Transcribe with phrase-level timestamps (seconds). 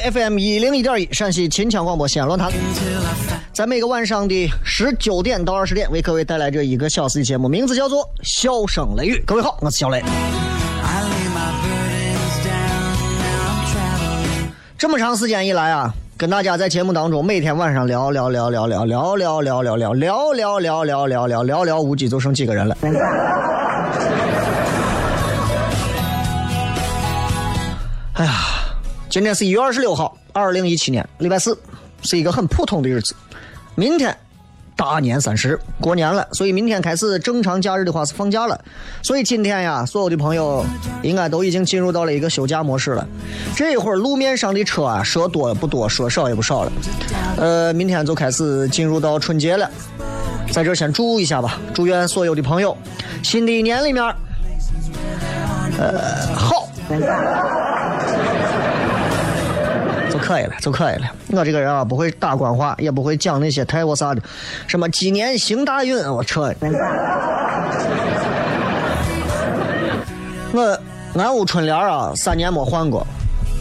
[0.00, 2.50] FM 一零一点一陕西秦腔广播西安论坛，
[3.52, 9.16] 在每个晚上的十九点到二十点，为各位带来这一个小时的节目，名字叫做《笑声雷雨》。
[9.24, 10.02] 各位好，我是小雷。
[14.78, 22.76] 这么长时间以来啊，跟大家在节目当中每天晚上聊聊聊聊聊聊聊聊聊聊聊聊聊聊聊聊聊聊无几，就剩几个人了。
[28.14, 28.55] 哎呀。
[29.16, 31.58] 今天是一月二十六号，二零一七年，礼拜四，
[32.02, 33.16] 是一个很普通的日子。
[33.74, 34.14] 明天
[34.76, 38.62] 大年三十，过年了，所以明天开始正常假日的话是放假了。
[39.02, 40.62] 所以今天呀，所有的朋友
[41.02, 43.08] 应该都已经进入到了一个休假模式了。
[43.56, 46.72] 这会儿路面上的车啊，说多不多，说少也不少了。
[47.38, 49.70] 呃，明天就开始进入到春节了，
[50.52, 52.76] 在这先祝一下吧，祝愿所有的朋友
[53.22, 54.04] 新的一年里面，
[55.78, 56.68] 呃，好。
[60.26, 61.02] 可以了，就可以了。
[61.30, 64.20] 我这个人啊，不会打官话，也不会讲那些太过啥的，
[64.66, 66.52] 什么鸡年行大运，我扯。
[70.52, 70.78] 我
[71.14, 73.06] 俺屋春联啊，三年没换过，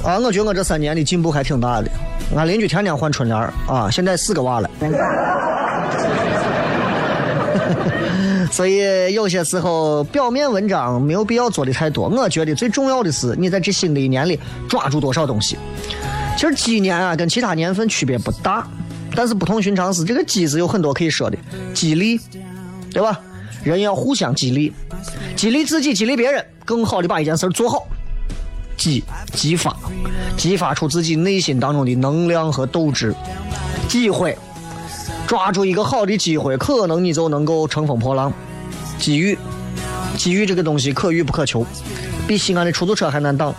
[0.03, 1.91] 啊，我觉得我这三年的进步还挺大的。
[2.35, 4.67] 俺邻居天天换春联啊，现在四个娃了。
[8.51, 12.07] 所以有些时候表面文章没有必要做的太多。
[12.07, 15.57] 我觉得最重要的是你在这新的一年里抓住多少东西。
[16.35, 18.67] 其实鸡年啊，跟其他年份区别不大，
[19.15, 21.37] 但是不同寻常是这个“鸡”字有很多可以说的，
[21.73, 22.19] 激励，
[22.91, 23.19] 对吧？
[23.63, 24.71] 人要互相激励，
[25.35, 27.87] 激励自己，激励别人，更好的把一件事做好。
[28.77, 29.03] 激，
[29.33, 29.75] 激发，
[30.37, 33.15] 激发出自己内心当中的能量和斗志。
[33.87, 34.37] 机会，
[35.25, 38.31] 抓住一个好的机会，可能你就能够乘风破浪。
[38.99, 39.37] 机遇，
[40.17, 41.65] 机遇这个东西可遇不可求，
[42.27, 43.55] 比西安的出租车还难挡。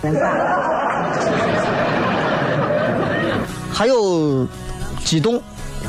[3.76, 4.48] 还有
[5.04, 5.38] 激动，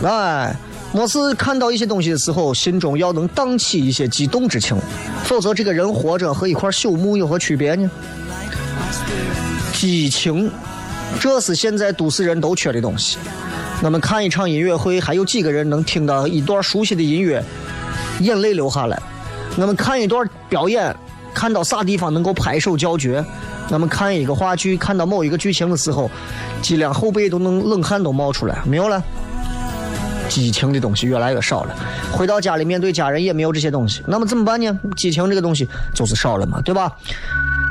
[0.04, 0.54] 哎，
[0.92, 4.78] 没事看到一些东西的时候，心中要能荡起一些激动之情，
[5.24, 7.90] 否则这个人活着和一块朽木有何区别呢？
[9.72, 10.52] 激情，
[11.18, 13.18] 这是现在都市人都缺的东西。
[13.82, 17.42] 我们看一场音乐会，还有几个人能听到一段熟悉的音乐，
[18.20, 19.02] 眼泪流下来？
[19.56, 20.94] 我们看一段表演，
[21.38, 23.24] 看到啥地方能够拍手叫绝？
[23.70, 26.10] 那么看一个话剧，看到某一个剧情的时候，
[26.64, 29.04] 脊梁后背都能冷汗都冒出来，没有了。
[30.28, 31.76] 激情的东西越来越少了，
[32.12, 34.80] 回到家里面对家人也没有这些东西，那么怎么办呢？
[34.96, 36.92] 激情这个东西就是少了嘛，对吧？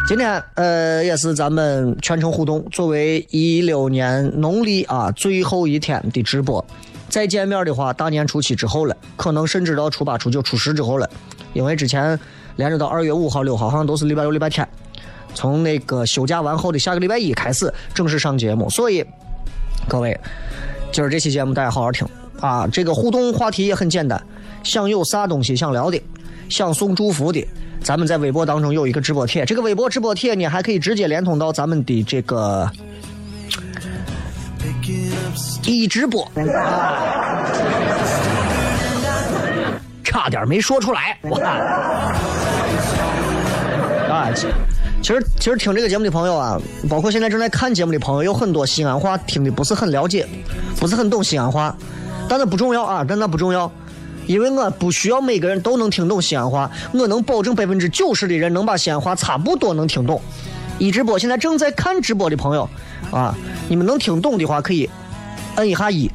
[0.07, 6.65] 今天呃也是咱们全程互动，作为一六年农历啊最后一天的直播，
[7.09, 11.11] 再见面的话，大年初七之后了，可能甚至到初八、初九、初十之后了，
[11.57, 12.19] 因为之前
[12.57, 14.67] 连着到二月五号、六号好像都是礼拜六、礼拜天。
[15.35, 18.69] 从那个休假完后的下个礼拜一开始正式上节目。
[18.69, 19.03] 所以
[19.89, 20.19] 各位，
[20.93, 22.07] 今儿这期节目大家好好听
[22.41, 22.69] 啊！
[22.71, 24.23] 这个互动话题也很简单，
[24.63, 25.99] 想有啥东西想聊的，
[26.51, 27.47] 想送祝福的，
[27.83, 32.71] 咱们在微博当中有一个直播帖，这个微博直播帖呢还可以直接连通到咱们的这个。
[35.65, 36.31] 一直播，
[40.07, 41.19] 差点没说出来。
[41.23, 41.37] 我
[44.09, 44.31] 啊，
[45.03, 46.57] 其实其实听这个节目的朋友啊，
[46.89, 50.25] 包括现在正在看节目的朋友，有很多西安话听的不是很了解，
[50.79, 51.77] 不是很懂西安话，
[52.29, 53.71] 但那不重要啊，但那不重要，
[54.27, 60.23] 因为我不需要每个人都能听懂西安话，我能保证百分之九十的人能把西安话差不多能听懂。
[60.79, 62.69] 一直播现在正在看直播的朋友
[63.11, 63.35] 啊，
[63.69, 64.89] 你们能听懂的话可以。
[65.57, 66.11] 摁一下一，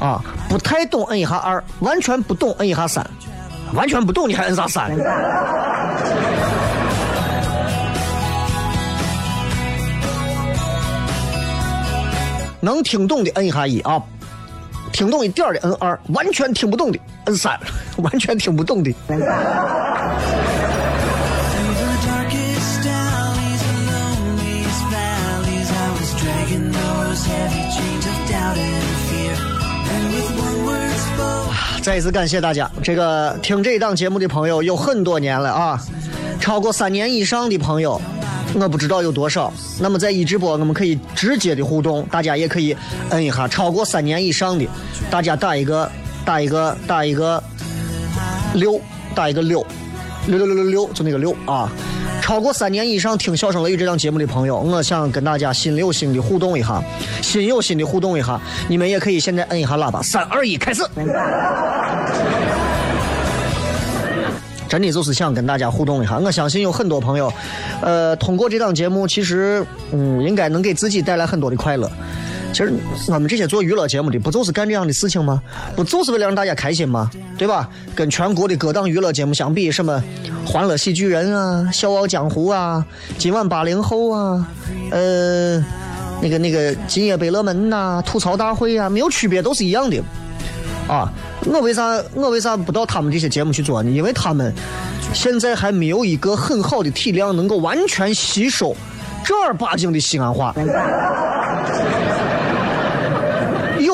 [0.00, 3.06] 啊，不太懂摁一下二，完全不懂摁一下三，
[3.72, 4.90] 完全不懂你还摁啥三？
[12.60, 14.02] 能听懂的摁一下一啊，
[14.92, 17.58] 听懂一点的摁二，完全听不懂的摁三，
[17.98, 18.94] 完全听不懂的。
[31.84, 35.78] 再一次感谢大家，这个听这一档节目的朋友有很多年了啊，
[36.40, 38.00] 超过三年以上的朋友，
[38.58, 39.52] 我不知道有多少。
[39.78, 42.74] 那么在一直播，我们可以直接的互动，大家也可以
[43.10, 44.66] 摁一下超过三年以上的，
[45.10, 45.90] 大家打一个
[46.24, 47.42] 打一个打一个
[48.54, 48.80] 六，
[49.14, 49.62] 打一个六
[50.26, 51.70] 六六六六六，就那个六啊。
[52.24, 56.82] 超过三年以上听《笑声雷雨》这档节目的朋友，我想跟大家心有心的互动一下，
[57.20, 58.40] 心有心的互动一下。
[58.66, 60.82] 你们也可以现在摁一下喇叭，三二一，开始。
[64.66, 66.16] 真的就是想跟大家互动一下。
[66.16, 67.30] 我相信有很多朋友，
[67.82, 69.62] 呃，通过这档节目，其实
[69.92, 71.90] 嗯，应该能给自己带来很多的快乐。
[72.54, 72.72] 其实
[73.08, 75.42] 我们这些做娱乐节目的，不就是干这样的事情吗？
[75.74, 77.10] 不就是为了让大家开心吗？
[77.36, 77.68] 对吧？
[77.96, 80.00] 跟全国的各档娱乐节目相比，什么
[80.48, 82.86] 《欢乐喜剧人》啊，《笑傲江湖》啊，
[83.18, 84.46] 《今晚八零后》啊，
[84.92, 85.58] 呃，
[86.22, 90.00] 那个那个《今夜百乐门》呐，《吐槽大会》啊，没有区别，都是一样的。
[90.86, 91.12] 啊，
[91.46, 93.90] 我为啥我为啥不到他们这些节目去做呢？
[93.90, 94.54] 因为他们
[95.12, 98.76] 现在还没有一个很好的体量，能够完全吸收
[99.24, 100.54] 正儿八经的西安话。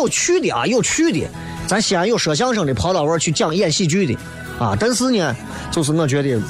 [0.00, 1.28] 有趣的啊，有趣的，
[1.66, 4.18] 咱西安有说相声的，跑到外去讲演喜剧的，
[4.58, 5.36] 啊，但是呢，
[5.70, 6.40] 就是我觉得，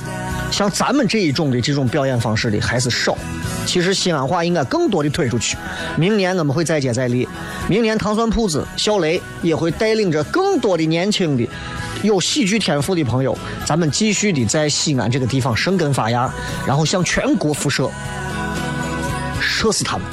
[0.52, 3.19] 像咱们这一种的这种表演方式的还是少。
[3.67, 5.56] 其实西安话应该更多的推出去。
[5.97, 7.29] 明年我们会再接再厉，
[7.69, 11.49] 明年糖蒜铺子小雷也会带领着更多的年轻的
[12.03, 13.37] 有喜剧天赋的朋友，
[13.67, 16.32] 咱们继续的在西安这个地方生根发芽，
[16.64, 17.91] 然后向全国辐射，
[19.41, 20.06] 射死他们。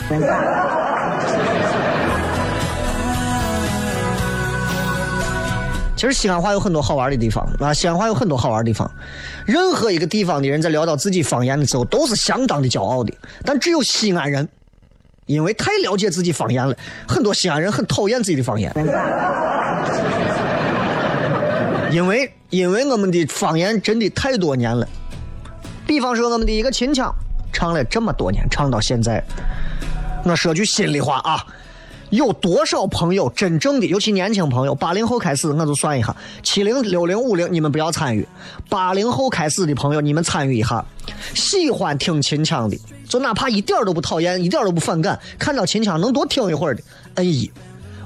[5.98, 8.90] 其实西安话有很多好玩的地方啊，西安话有很多好玩的地方。
[9.48, 13.12] 任何一个地方的人在聊到自己方言的时候，都是相当的骄傲的。
[13.44, 14.48] 但只有西安人，
[15.26, 16.76] 因为太了解自己方言了，
[17.08, 18.72] 很多西安人很讨厌自己的方言。
[21.92, 24.88] 因为因为我们的方言真的太多年了。
[25.88, 27.12] 比方说我们的一个秦腔，
[27.52, 29.24] 唱了这么多年，唱到现在，
[30.24, 31.44] 我说句心里话啊。
[32.10, 38.24] 有多少朋友真正的，尤其年轻朋友，八零后开始，我就算一下，七零、六零、五零，你们不要参与；
[38.70, 40.84] 八零后开始的朋友，你们参与一下。
[41.34, 46.84] 喜欢听秦腔的，就哪怕一点都不讨厌，一点都不反感，看到秦腔能多听一会儿的，
[47.16, 47.50] 摁一；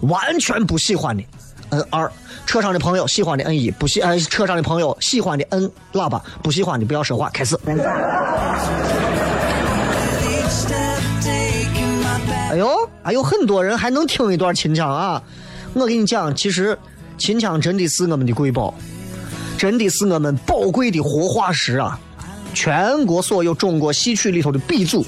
[0.02, 1.24] 完全不喜欢的，
[1.70, 2.12] 摁二。
[2.48, 7.56] 车上的朋友喜欢的摁一，不喜，呃，车上的朋友喜欢的摁喇叭，不喜欢的不要说话，开始。
[12.52, 12.68] 哎呦，
[13.02, 15.24] 还有很多人还能听一段秦腔啊！
[15.74, 16.78] 我跟你讲，其实
[17.18, 18.74] 秦腔真的是我们的瑰宝，
[19.58, 21.98] 真的是我们宝贵的活化石啊！
[22.54, 25.06] 全国所有中国戏曲里头的鼻祖，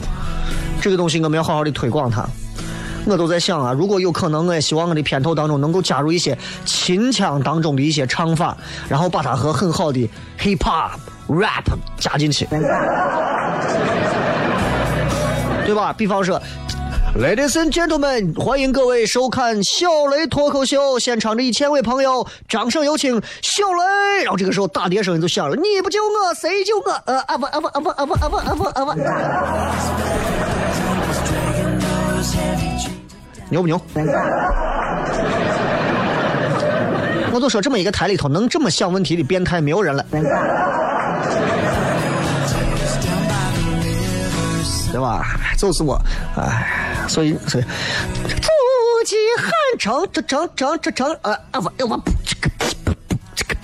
[0.79, 2.25] 这个东西我们要好好的推广它。
[3.05, 8.55] 我都在想啊，如果有可能，我也希望我的片头当中能够加入一些秦腔当中的一些唱法，
[8.87, 10.09] 然后把它和很好的
[10.39, 10.91] hip hop
[11.27, 11.65] rap
[11.99, 12.47] 加进去，
[15.65, 15.91] 对吧？
[15.91, 16.41] 比方说。
[17.15, 24.23] Ladies and gentlemen，欢迎各位收看小雷脱口秀，现场的一千位朋友，掌声有请小雷。
[24.23, 26.91] 然后这个时候大碟声音就响了，你不救我，谁救我？
[27.05, 28.95] 呃啊不啊不啊不啊不啊不啊不啊不，
[33.49, 33.79] 牛不牛？
[37.31, 40.03] 我都说这么一个台里头能这么想问题的变态没有人了。
[44.91, 45.23] 对吧？
[45.57, 45.99] 就是我，
[46.35, 48.49] 哎，所以所以，富
[49.05, 52.49] 极汉成，这成成这成，呃啊我我这个
[53.35, 53.55] 这个。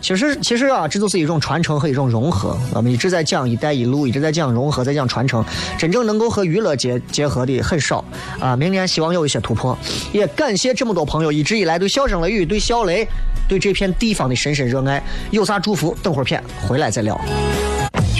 [0.00, 2.58] 其实，其实啊，这就是一种传承和一种融合。
[2.74, 5.44] 我们一直在讲“一带一路”，一直在讲融合，在讲传承。
[5.78, 8.04] 真正能够和娱乐结结合的很少
[8.40, 8.56] 啊。
[8.56, 9.78] 明年希望有一些突破。
[10.10, 13.06] 也感谢这么多朋友一直以来对笑声雷雨、对小雷、
[13.48, 15.00] 对这片地方的深深热爱。
[15.30, 17.18] 有啥祝福，等会儿片回来再聊。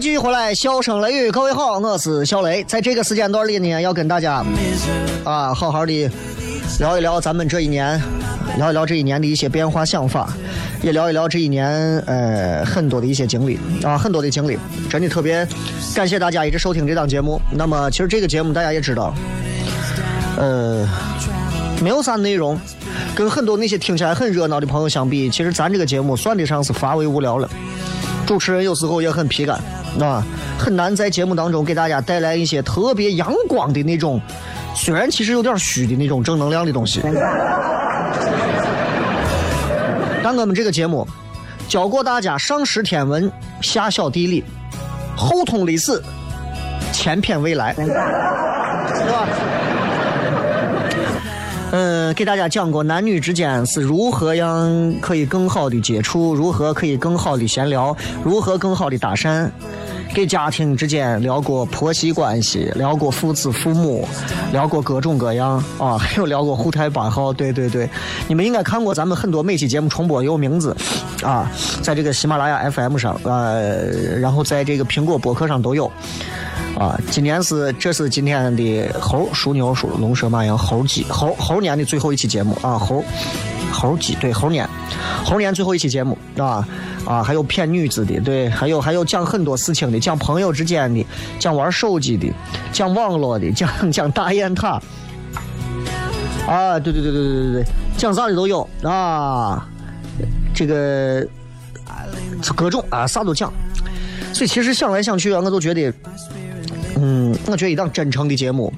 [0.00, 2.64] 继续回来，笑声雷雨，各位好，我是小雷。
[2.64, 4.42] 在这个时间段里呢，要跟大家
[5.24, 6.10] 啊，好好的
[6.78, 8.00] 聊一聊咱们这一年，
[8.56, 10.32] 聊一聊这一年的一些变化想法，
[10.80, 15.46] 也聊一聊这一年呃很多的一些经历啊，很多的经历，真的特别
[15.94, 17.38] 感谢大家一直收听这档节目。
[17.50, 19.14] 那么其实这个节目大家也知道，
[20.38, 20.88] 呃，
[21.82, 22.58] 没有啥内容，
[23.14, 27.46] 跟很多那些听起来很热闹的朋友相比，其实咱这个节目算得上是乏味无聊了。
[28.26, 29.60] 主持人有时候也很疲干，
[29.98, 30.22] 啊，
[30.58, 34.20] 很难在节目当中给大家带来一些特别阳光的那种，
[34.74, 37.00] 虽然其实有点虚的那种正能量的东西。
[40.22, 41.06] 但我们这个节目
[41.66, 43.32] 教过大家上识天文，
[43.62, 44.44] 下晓地理，
[45.16, 46.00] 后通历史，
[46.92, 47.86] 前篇未来， 对
[49.10, 49.26] 吧？
[51.72, 59.48] 嗯，给大家讲过男女之间是如何样可以更好的接触，如何可以更好的闲聊，如何更好的搭讪。
[60.14, 64.06] 给家庭之间聊过婆媳关系，聊过父子父母，
[64.52, 67.32] 聊过各种各样啊，还有聊过沪台八号。
[67.32, 67.88] 对对对，
[68.26, 70.76] 你们应该看过咱们很多每期节目重播有名字
[71.22, 71.50] 啊，
[71.82, 73.86] 在这个喜马拉雅 FM 上，呃，
[74.18, 75.90] 然后在这个苹果播客上都有。
[76.78, 83.04] 啊，今年是这是今天的猴属牛属龙蛇马羊猴鸡猴猴年的最后一期节目啊，猴
[83.72, 84.68] 猴鸡对猴年。
[85.24, 86.66] 猴年最后一期节目啊
[87.04, 91.06] 啊，还有骗女子的对，还有还有讲很多事情的，讲朋友之间的，
[91.38, 92.32] 讲玩手机的，
[92.72, 94.80] 讲网络的， 讲讲大雁塔。
[96.46, 97.64] 啊，对对对对对对对，
[97.96, 99.68] 讲啥的都有啊，
[100.54, 101.26] 这个
[102.56, 103.52] 各种啊啥都讲，
[104.32, 105.92] 所以其实想来想去啊，我都觉得。
[107.02, 108.70] 嗯，我觉得一档真诚的节目，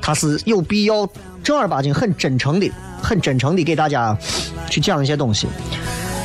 [0.00, 1.06] 它是有必要
[1.42, 2.70] 正儿八经、很真诚的、
[3.02, 4.16] 很真诚的给大家
[4.68, 5.46] 去讲一些东西。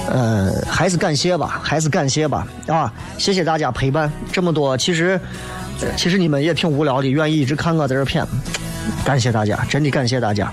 [0.10, 4.78] 呃，还是感谢吧，还是感谢吧，啊，谢谢大家陪伴这么多。
[4.78, 5.20] 其实，
[5.96, 8.26] 其实你们也挺无聊的，愿意一直看我在这片，
[9.06, 10.52] 感谢大家，真的感谢大家。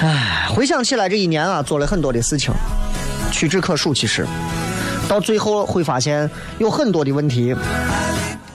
[0.00, 2.52] 唉，回想起来这一年啊，做了很多的事情，
[3.30, 3.92] 屈指可数。
[3.92, 4.26] 其实，
[5.08, 7.54] 到最后会发现有很多的问题，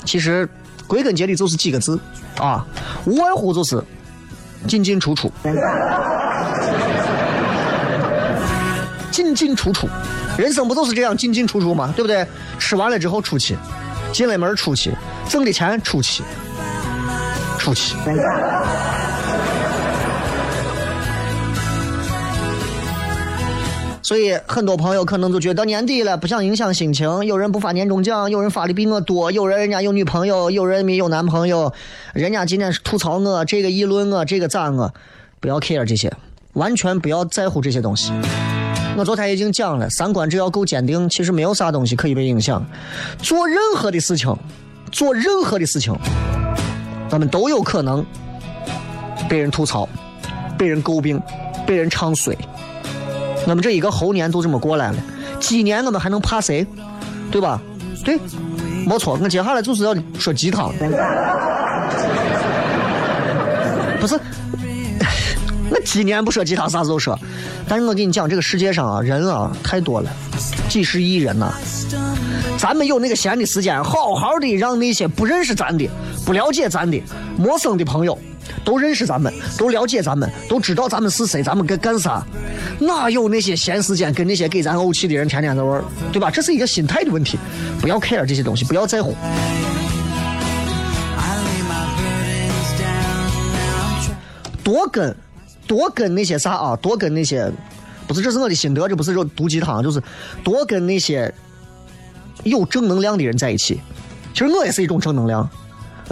[0.05, 0.48] 其实。
[0.88, 2.00] 归根结底就是几个字，
[2.39, 2.65] 啊，
[3.05, 3.79] 无外乎就是
[4.67, 5.31] 进进出出，
[9.19, 9.88] 进进出出。
[10.38, 11.93] 人生不就是这样进进出出吗？
[11.93, 12.25] 对不对？
[12.57, 13.57] 吃完了之后出去，
[14.13, 14.93] 进了门出去，
[15.27, 16.23] 挣的钱出去，
[17.57, 17.95] 出去。
[24.01, 31.73] 所以很多朋友可能就觉得年底了不想影响心情，有人不发年终奖，有人发的比我多，有人人家有女朋友，有人没有男朋友，
[32.13, 34.93] 人家今天是吐槽我这个议论我这个赞我，
[35.41, 36.11] 不要 care 这些，
[36.53, 38.13] 完全不要在乎这些东西。
[38.98, 42.62] 我昨天已经讲了，三观只要够坚定，其实没有啥东西可以被影响。
[43.19, 44.36] 做任何的事情，
[44.91, 45.96] 做任何的事情，
[47.10, 48.05] 我们都有可能
[49.29, 49.88] 被人吐槽，
[50.58, 51.22] 被人诟病，
[51.65, 52.38] 被人唱衰。
[53.48, 54.98] 我们这一个猴年都这么过来了，
[55.39, 56.67] 鸡年我们还能怕谁？
[57.31, 57.62] 对吧？
[58.03, 58.19] 对，
[58.86, 59.17] 没错。
[59.22, 60.74] 我接下来就是要说鸡汤，
[64.01, 64.19] 不是。
[65.71, 67.17] 那几年不说鸡汤，啥时候说？
[67.67, 70.09] 但是我跟你讲，这个世界上啊，人啊太多了，
[70.67, 71.53] 几十亿人呐。
[72.57, 75.88] 咱们有那个闲的时间，好好的让那些不认识咱的、
[76.25, 77.01] 不了解咱的、
[77.38, 78.17] 陌生的朋友，
[78.65, 82.25] 都认识咱们，都了解咱们，都知道咱们是谁，咱们该干啥。
[82.79, 86.29] 哪有那些闲时间跟那些给咱怄气的人天天在玩，对吧？
[86.31, 87.38] 这是一个心态的问题，
[87.79, 89.15] 不要 care 这些东西，不要在乎。
[94.63, 95.15] 多跟。
[95.69, 97.47] 多跟那些啥啊，多跟那些，
[98.07, 100.01] 不是这是我的心得，这不是说毒鸡汤，就是
[100.43, 101.31] 多跟那些
[102.43, 103.79] 有正能量的人在一起。
[104.33, 105.47] 其实我也是一种正能量，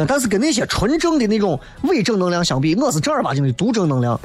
[0.07, 4.19] 但是跟那些纯正的那种伪正能量相比，我是正儿八经的毒正能量。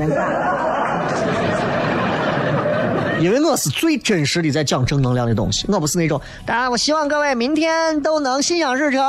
[3.19, 6.21] 因为我是最真实的在讲正能量的东西，我不是那种。
[6.45, 9.01] 当然，我希望各位明天都能心想事成，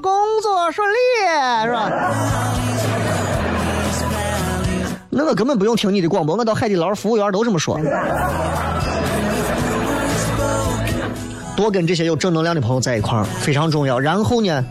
[0.00, 0.94] 工作顺利，
[1.64, 1.90] 是吧？
[5.16, 7.78] 那我根本不用听你的广播，我到海底捞服务员都这么说。
[11.56, 13.96] 多跟这些有正能量的朋友在一块儿非常重要。
[13.96, 14.64] 然后呢，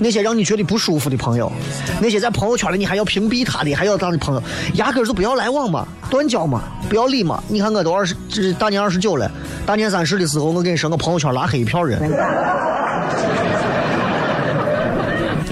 [0.00, 1.52] 那些让你觉得不舒服的朋友，
[2.00, 4.42] 那些在朋友圈里你还要屏蔽他的，还要当的朋友，
[4.74, 7.40] 压根儿就不要来往嘛，断交嘛，不要理嘛。
[7.46, 9.30] 你看我都二十，这大年二十九了，
[9.64, 12.00] 大年三十的时候，我跟你说，我朋友圈拉黑一票人。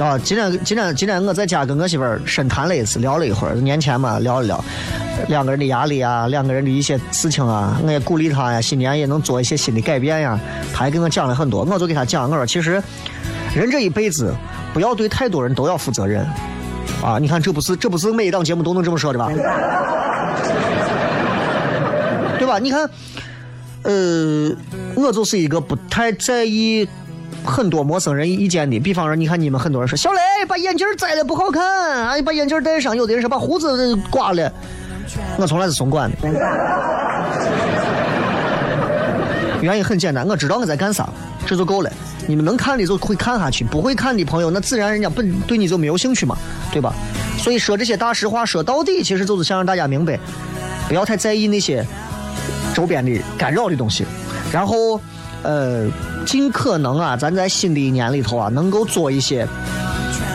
[0.00, 4.64] 啊，今天今天今天我在家跟我媳妇儿深谈了一次，聊了一会儿，年前嘛聊了聊，
[5.28, 10.38] 两个人的压力啊，两个人的一些事情啊，我也鼓励她呀，新年也能做一些新的改变呀。
[10.74, 12.82] 她也跟我讲了很多，我就给她讲，我说其实
[13.54, 14.34] 人这一辈子
[14.72, 16.26] 不要对太多人都要负责任
[17.00, 17.16] 啊。
[17.20, 19.30] 你看这不是这不是每一档节目都能这么说的吧？
[22.36, 22.58] 对吧？
[22.58, 22.90] 你看，
[23.82, 24.50] 呃，
[24.96, 26.88] 我就是一个不太在意。
[27.44, 34.50] 很多陌生人意见的，比方说，你看你们很多人说小雷把眼镜摘了不好看，哎，把眼镜戴上；有的人说把胡子刮了，
[35.36, 36.16] 我从来是松管的。
[39.60, 41.08] 原因很简单，我知道我在干啥，
[41.46, 41.90] 这就够了。
[42.26, 46.36] 你们能看的就会看下去，不会看的朋友，那自然人家本对你就没有兴趣嘛，
[46.72, 46.92] 对吧？
[47.38, 50.18] 所以说这些大实话说到底，其实就是想让大家明白，
[50.88, 51.84] 不要太在意那些
[52.74, 54.04] 周边的干扰的东西，
[54.52, 55.00] 然后。
[55.46, 55.86] 呃，
[56.24, 59.46] 尽可能啊，咱在新的一年里头啊，能够做一些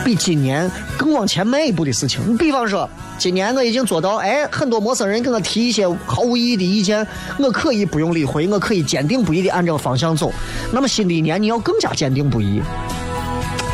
[0.04, 2.20] 比今年更往前迈一步的事情。
[2.26, 7.06] 你比方说，今年我已经做到，哎，很多陌生人给我提一些毫无意义的意见，
[7.38, 10.32] 我可以不用理会，我可以坚定不移的按这个方向走。
[10.72, 12.62] 那么新的一年，你要更加坚定不移。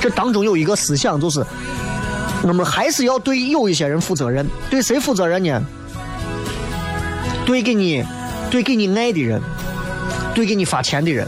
[0.01, 1.45] 这当中有一个思想，就是，
[2.43, 4.47] 那么还是要对有一些人负责任。
[4.71, 5.63] 对谁负责任呢？
[7.45, 8.05] 对给你，
[8.51, 9.41] 对给你爱的人。
[10.35, 11.27] 对给你发钱的人，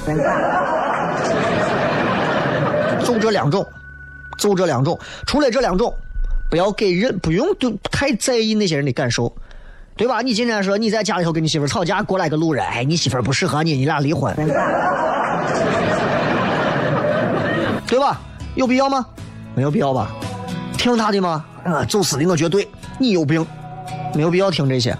[3.09, 3.67] 就这两种，
[4.37, 5.95] 就这两种，除了这两种，
[6.51, 9.35] 不要给人，不用都太在意那些人的感受，
[9.97, 10.21] 对吧？
[10.21, 14.35] 你今天说你在家里头跟你媳妇吵架，过来个路人，哎，你媳妇不适合你，你俩离婚，
[17.87, 18.21] 对吧？
[18.55, 19.07] 有必要吗？
[19.55, 20.11] 没有必要吧？
[20.77, 21.45] 听他的吗？
[21.65, 22.69] 啊，走私的我绝对，
[22.99, 23.47] 你有病，
[24.15, 24.95] 没有必要听这些。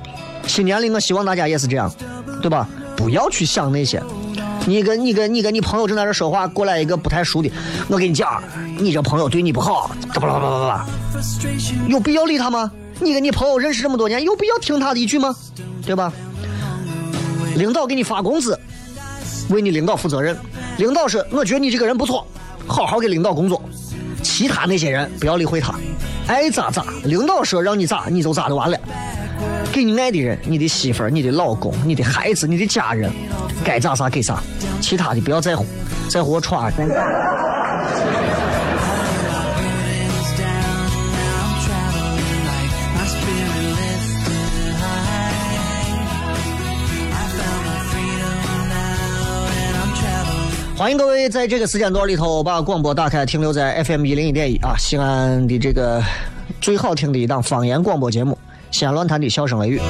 [0.47, 1.93] 新年里我希望大家也是这样，
[2.41, 2.67] 对吧？
[2.97, 4.03] 不要去想那些，
[4.69, 7.51] 你跟你跟你跟你朋友正在这说话，过来一个不太熟的，
[7.89, 8.43] 我跟你讲，
[8.79, 10.87] 你这朋友对你不好，巴拉巴拉巴拉，
[11.89, 12.71] 有必要理他吗？
[13.01, 15.35] 你跟你朋友认识这么多年，有必要听他的一句吗？
[15.87, 16.13] 对吧？
[17.57, 18.61] 领导给你发工资，
[19.49, 20.37] 为你领导负责任。
[20.77, 22.27] 领导说，我觉得你这个人不错，
[22.67, 23.63] 好好给领导工作。
[24.23, 25.75] 其他那些人不要理会他，
[26.27, 26.85] 爱咋咋。
[27.05, 28.79] 领导说让你咋，你就咋就完了。
[29.73, 33.13] 给你爱的人，你的媳妇儿、你的老公、你的孩子、你的家人，
[33.65, 34.43] 该咋啥给啥，
[34.81, 35.65] 其他的不要在乎，
[36.09, 36.73] 在乎我穿。
[50.77, 56.01] 欢迎各位在这个时间段里头把广播打开，停留在 FM 一零一点一啊，西安的这个
[56.61, 58.39] 最好听的一档方言广播节目。
[58.71, 59.81] 西安论坛的笑声雷雨，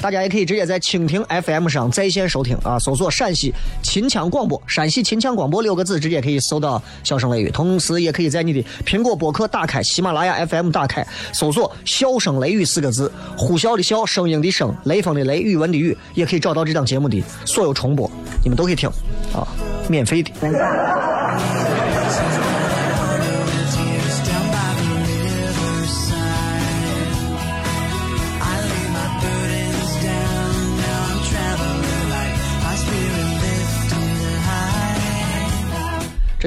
[0.00, 7.50] 大家也可以直接在蜻蜓 FM 上在线收听啊，搜索陕西秦腔广播，陕西秦腔广播六个字，直接可以搜到笑声雷雨。
[7.50, 18.10] 同时，也可以在你的苹果播客打开，喜马拉雅 FM 打开，搜索笑声雷雨四个字，呼啸的笑，声音的声，雷锋的雷，语文的语，也可以找到这档节目的所有重播，
[18.42, 18.88] 你们都可以听
[19.32, 19.46] 啊，
[19.88, 20.30] 免费的。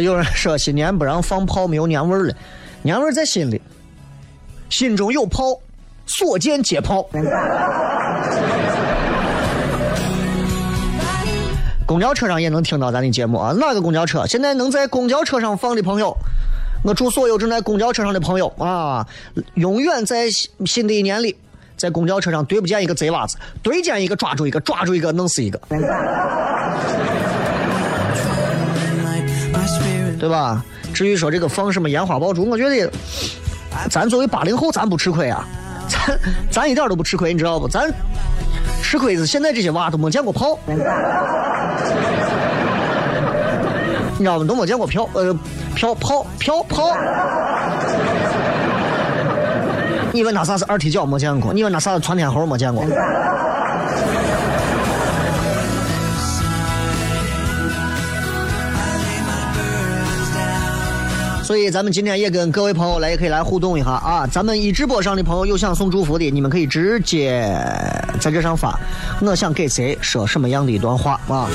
[0.02, 2.34] 有人说新年不让放炮，没有年味儿了。
[2.84, 3.60] 年味儿在心里，
[4.70, 5.60] 心中有炮，
[6.06, 7.10] 所见皆炮。
[11.88, 13.54] 公交车上也能听到咱的节目啊！
[13.54, 16.16] 哪个公交车现在能在公交车上放的朋友，
[16.84, 19.08] 我祝所有正在公交车上的朋友啊，
[19.56, 20.30] 永远在
[20.66, 21.36] 新的一年里，
[21.76, 25.60] 在公交车上对不见一个贼娃子，对见一个抓住一个，抓住一个弄死一个。
[30.20, 30.64] 对吧？
[30.94, 32.92] 至于说这个放什么烟花爆竹，我觉得，
[33.90, 35.48] 咱作为八零后，咱不吃亏啊，
[35.88, 37.68] 咱咱一点都不吃亏，你知道不？
[37.68, 37.94] 咱
[38.82, 40.76] 吃亏是现在这些娃都没见过炮， 你
[44.20, 44.46] 知道吗？
[44.46, 45.34] 都没见过票，呃，
[45.76, 46.98] 票炮票炮。
[50.14, 51.54] 你问他啥是二踢脚没见过？
[51.54, 52.84] 你问他啥是窜天猴没见过？
[61.48, 64.28] 所以咱们今天也跟各位朋友来，也可以来互动一下啊！
[64.30, 67.50] 咱们一直播上的朋友有想送祝福的，你们可以直接
[68.20, 68.78] 在这上发。
[69.22, 71.48] 我想给谁说什么样的一段话啊，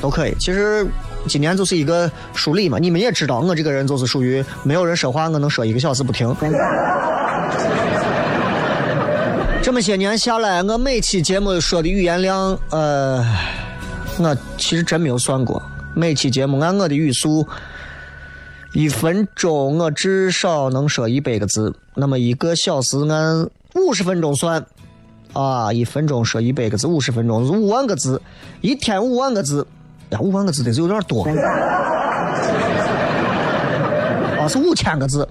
[0.00, 0.34] 都可以。
[0.36, 0.84] 其实
[1.28, 6.34] 今年就是一个梳理嘛，你们也知道，我这个人就是属于没有人说话，我能说一个小时不停。
[9.62, 13.24] 这么些年下来，我每期节目说的语言量，呃，
[14.18, 15.62] 我其实真没有算过，
[15.94, 17.46] 每期节目按我的语速。
[18.74, 24.66] 一分钟我至少能说一百个字，那么一个小时按五十分钟算，
[25.32, 28.20] 啊，一分钟说一百个字，五十分钟是五万个字，
[28.62, 29.64] 一天五万个字，
[30.10, 31.24] 呀，五万个字的是有点多，
[34.40, 35.28] 啊，是五千个字，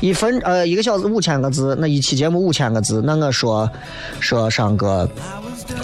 [0.00, 3.70] 一分呃一个小时五千个字，那一期节目五千个字，那我说
[4.20, 5.06] 说上个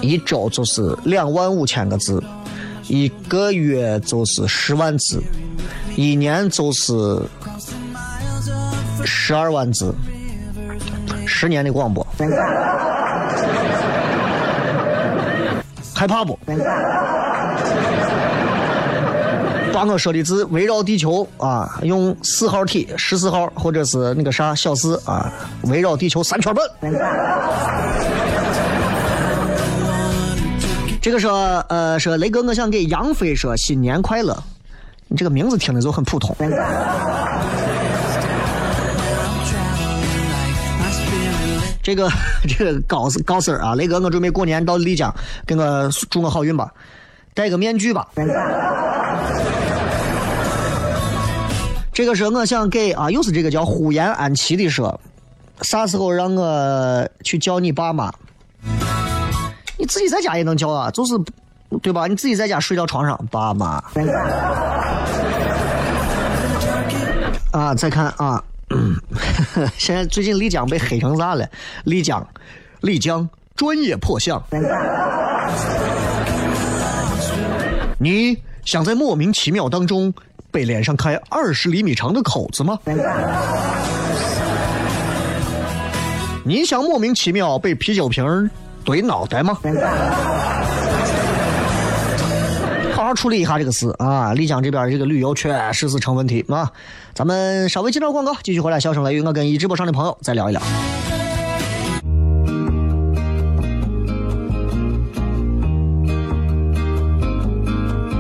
[0.01, 2.25] 一周就是两万五千个字，
[2.89, 5.23] 一个月就是十万字。
[5.97, 7.21] 一年就是
[9.05, 9.95] 十二万字，
[11.27, 12.07] 十年的广播，
[15.95, 16.39] 害怕不？
[19.73, 26.65] 把我说的字围绕地球啊，用四号 T 十四号或者是那个啥小四啊，围绕地球三圈半。
[31.01, 34.41] 这个说呃说雷哥，我想给杨飞说新年快乐。
[35.13, 36.35] 你这个名字听着就很普通。
[41.83, 42.09] 这个
[42.49, 45.15] 这个高高丝儿啊，雷哥，我准备过年到丽江，
[45.47, 46.73] 给我祝我好运吧，
[47.35, 48.09] 戴个面具吧。
[51.93, 54.99] 这个是我想给啊，又是这个叫呼延安琪的说，
[55.61, 58.11] 啥时候让我去叫你爸妈？
[59.77, 61.15] 你自己在家也能叫啊，就是。
[61.81, 62.07] 对吧？
[62.07, 63.83] 你自己在家睡到床上，爸妈。
[67.53, 68.43] 啊，再看啊，
[69.77, 71.49] 现在最近丽江被黑成啥了？
[71.85, 72.27] 丽江，
[72.81, 74.43] 丽江专业破相。
[77.99, 80.13] 你想在莫名其妙当中
[80.51, 82.79] 被脸上开二十厘米长的口子吗？
[86.45, 88.51] 你想莫名其妙被啤酒瓶
[88.85, 89.59] 怼脑袋吗？
[93.15, 94.33] 处理一下这个事啊！
[94.35, 96.71] 丽江这边这个旅游确实是成问题啊！
[97.15, 98.81] 咱们稍微接绍广告，继续回来。
[98.81, 100.61] 笑声雷雨，我跟一直播上的朋友再聊一聊。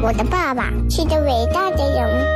[0.02, 2.26] 我的爸爸是个伟大的人，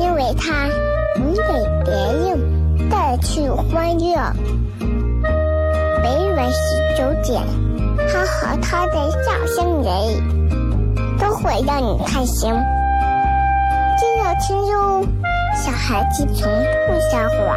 [0.00, 0.68] 因为他
[1.16, 1.42] 能给
[1.84, 4.32] 别人带去欢乐。
[6.02, 7.42] 每晚十九点，
[8.08, 10.37] 他和他的笑声人。
[11.18, 12.50] 都会让你开心。
[13.98, 15.04] 就要听哟，
[15.54, 16.48] 小孩子从
[16.86, 17.56] 不撒谎，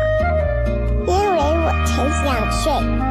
[1.08, 3.11] 因为我才两岁。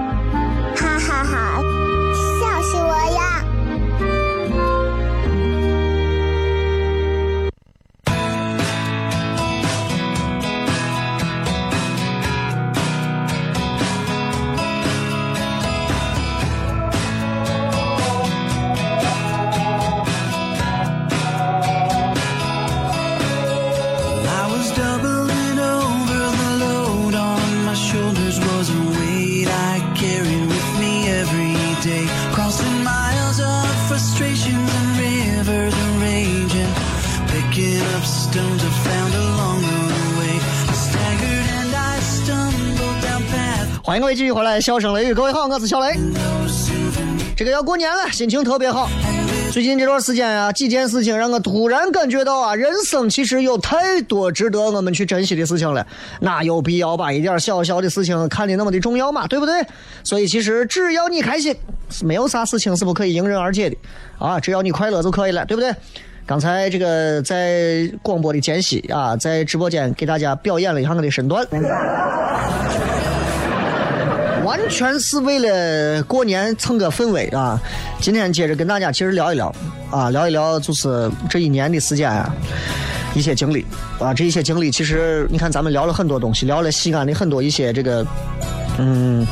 [44.11, 45.97] 位继续回来，笑声雷雨，各位好，我是小雷。
[47.37, 48.91] 这个要过年了，心情特别好。
[49.53, 55.87] 最近这段时间啊，几件事情让我突然感觉到啊，人生其实有太多值得我们去珍惜的事情了。
[56.19, 59.29] 哪有必要把一点小小的事情看得那么的重要嘛？
[59.29, 59.65] 对不对？
[60.03, 61.55] 所以其实只要你开心，
[62.03, 63.77] 没有啥事情是不可以迎刃而解的
[64.19, 64.41] 啊！
[64.41, 65.73] 只要你快乐就可以了，对不对？
[66.27, 71.47] 刚才这个在广播的间隙啊，在直播间给大家表演了一下我的身段。
[74.71, 77.61] 全是为了过年蹭个氛围啊！
[78.01, 79.55] 今天接着跟大家其实聊一聊
[79.91, 82.33] 啊，聊一聊就是这一年的时间啊，
[83.15, 83.67] 一些经历
[83.99, 88.07] 啊，这一些经历其实你看咱们聊了很多东西，聊了西安的很多一些这个，
[88.79, 89.27] 嗯，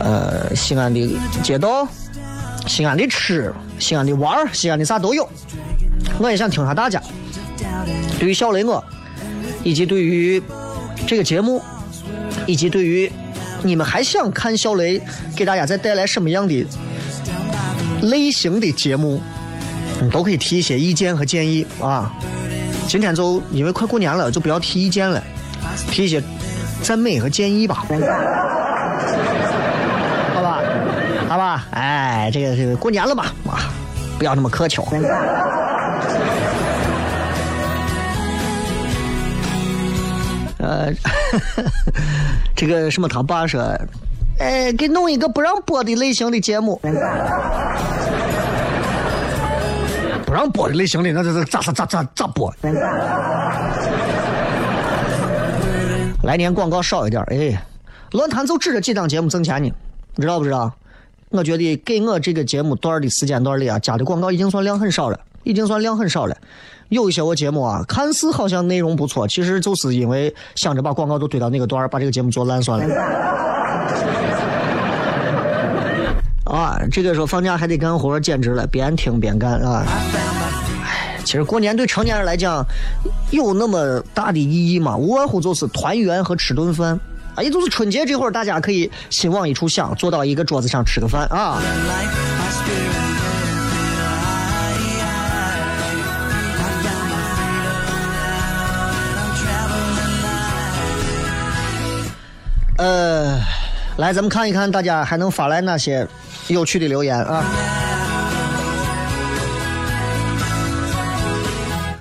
[0.00, 1.08] 呃，西安的
[1.42, 1.86] 街道、
[2.66, 5.26] 西安的吃、西安的玩西安的啥都有。
[6.18, 7.00] 我也想听下大家
[8.18, 8.84] 对于小雷我，
[9.62, 10.42] 以及对于
[11.06, 11.62] 这个节目，
[12.46, 13.10] 以及对于。
[13.62, 15.00] 你们还想看小雷
[15.36, 16.66] 给大家再带来什么样的
[18.02, 19.20] 类型的节目？
[20.02, 22.10] 你都可以提一些意见和建议啊！
[22.88, 25.22] 今天就因为快过年了，就不要提意见了，
[25.90, 26.22] 提一些
[26.82, 27.84] 赞美和建议吧。
[30.34, 30.62] 好吧，
[31.28, 33.70] 好吧，哎，这个这个过年了嘛，啊，
[34.18, 34.82] 不要那么苛求。
[41.02, 41.64] 呃，
[42.56, 43.60] 这个什么他爸说，
[44.38, 46.80] 哎，给弄一个不让播的类型的节目，
[50.26, 52.54] 不让播的类型的，那这是咋咋咋咋咋播？
[56.22, 57.62] 来年广告少一点，哎，
[58.12, 59.72] 论坛就指着几档节目挣钱呢，
[60.14, 60.72] 你知道不知道？
[61.30, 66.36] 我觉得给我这个节目段的时间段里啊，加的广告已经算量很少了，已经算量很少了。
[66.88, 72.94] 有一些我节目啊，看似好像内容不错，其实就是因为想着把广告都堆到那个段儿，把这个节目做烂算了。
[76.50, 79.84] 啊，这个时候放假还得干活，简直了，边听边干啊！
[80.84, 82.66] 哎，其实过年对成年人来讲
[83.30, 84.96] 有那么大的意义吗？
[84.96, 86.98] 无外乎就是团圆和吃顿饭。
[87.36, 91.62] 啊，也就是春节这会儿，大家可以心往一处想，坐到一个桌子上吃个饭啊。
[102.80, 103.38] 呃，
[103.98, 106.08] 来，咱们看一看大家还能发来哪些
[106.48, 107.44] 有趣的留言啊！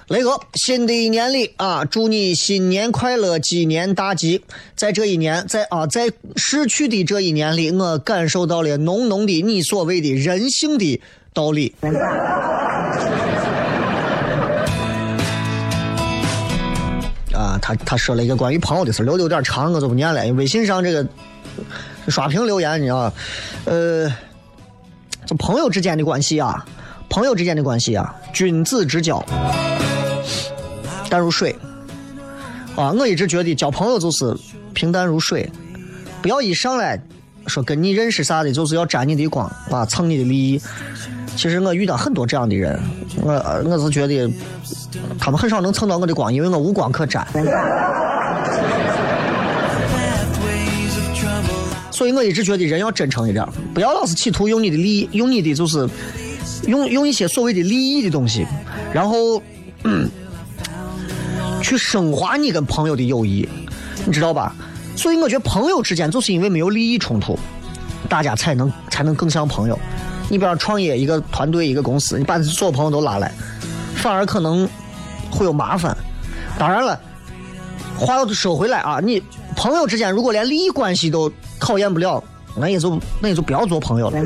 [0.07, 4.41] 雷哥，新的一年里啊，祝你新年快乐，鸡年大吉！
[4.73, 11.01] 在这一年，在啊，在逝去的这一年里，我感受到了浓浓的你所谓的人性的
[11.33, 11.75] 道理。
[17.61, 20.25] 他他说了一个关于朋友的事，留的有点长，我就不念了。
[20.33, 21.05] 微信上这个
[22.07, 23.13] 刷屏留言，你知道，
[23.65, 24.11] 呃，
[25.25, 26.65] 就朋友之间的关系啊，
[27.09, 29.23] 朋友之间的关系啊，君子之交
[31.09, 31.55] 淡如水
[32.75, 32.91] 啊。
[32.91, 34.35] 我一直觉得交朋友就是
[34.73, 35.49] 平淡如水，
[36.21, 36.99] 不要一上来
[37.47, 40.61] 说跟你认识啥的，就是要沾你的光啊，蹭你的利益。
[41.35, 42.77] 其实我遇到很多这样的人，
[43.21, 44.29] 我我是觉得
[45.19, 47.25] 他们很少能蹭到我的光，因为我无光可沾。
[51.91, 55.89] 所以我一直觉得人要真诚一点，不要老是企图用你的利益，用你的就是
[56.65, 58.47] 用用一些所谓的利益的东西，
[58.93, 59.41] 然后
[61.61, 63.47] 去升华你跟朋友的友谊，
[64.05, 64.55] 你知道吧？
[64.95, 67.37] 所以我觉得朋友之间就是因为没有利益冲突，
[68.07, 69.77] 大家才能才能更像朋友。
[70.29, 73.29] 你比方创业一个团队一个公司，你把所有朋友都拉来，
[73.95, 74.67] 反而可能
[75.31, 75.95] 会有麻烦。
[76.57, 76.99] 当然了，
[77.97, 79.21] 话又说回来啊，你
[79.55, 82.23] 朋友之间如果连利益关系都考验不了，
[82.55, 84.19] 那也就那也就不要做朋友了。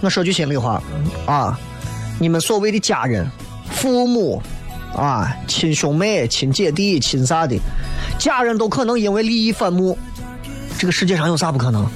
[0.00, 0.82] 我说句心里话
[1.26, 1.58] 啊，
[2.18, 3.26] 你们所谓的家人、
[3.70, 4.42] 父母
[4.96, 7.56] 啊、亲兄妹、亲姐弟、亲啥的，
[8.18, 9.96] 家人都可能因为利益反目。
[10.78, 11.86] 这个世界上有啥不可能？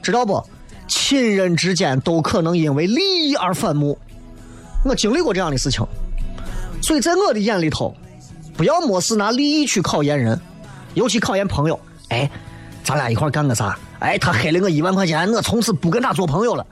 [0.00, 0.42] 知道不？
[0.90, 3.96] 亲人之间都可能因为利益而反目。
[4.84, 5.86] 我经历过这样的事情，
[6.82, 7.94] 所以在我的眼里头，
[8.56, 10.38] 不要没事拿利益去考验人，
[10.94, 11.78] 尤其考验朋友。
[12.08, 12.28] 哎，
[12.82, 13.78] 咱俩一块干个啥？
[14.00, 16.66] 哎，他黑了我一万块钱，我从此不跟他做朋友了。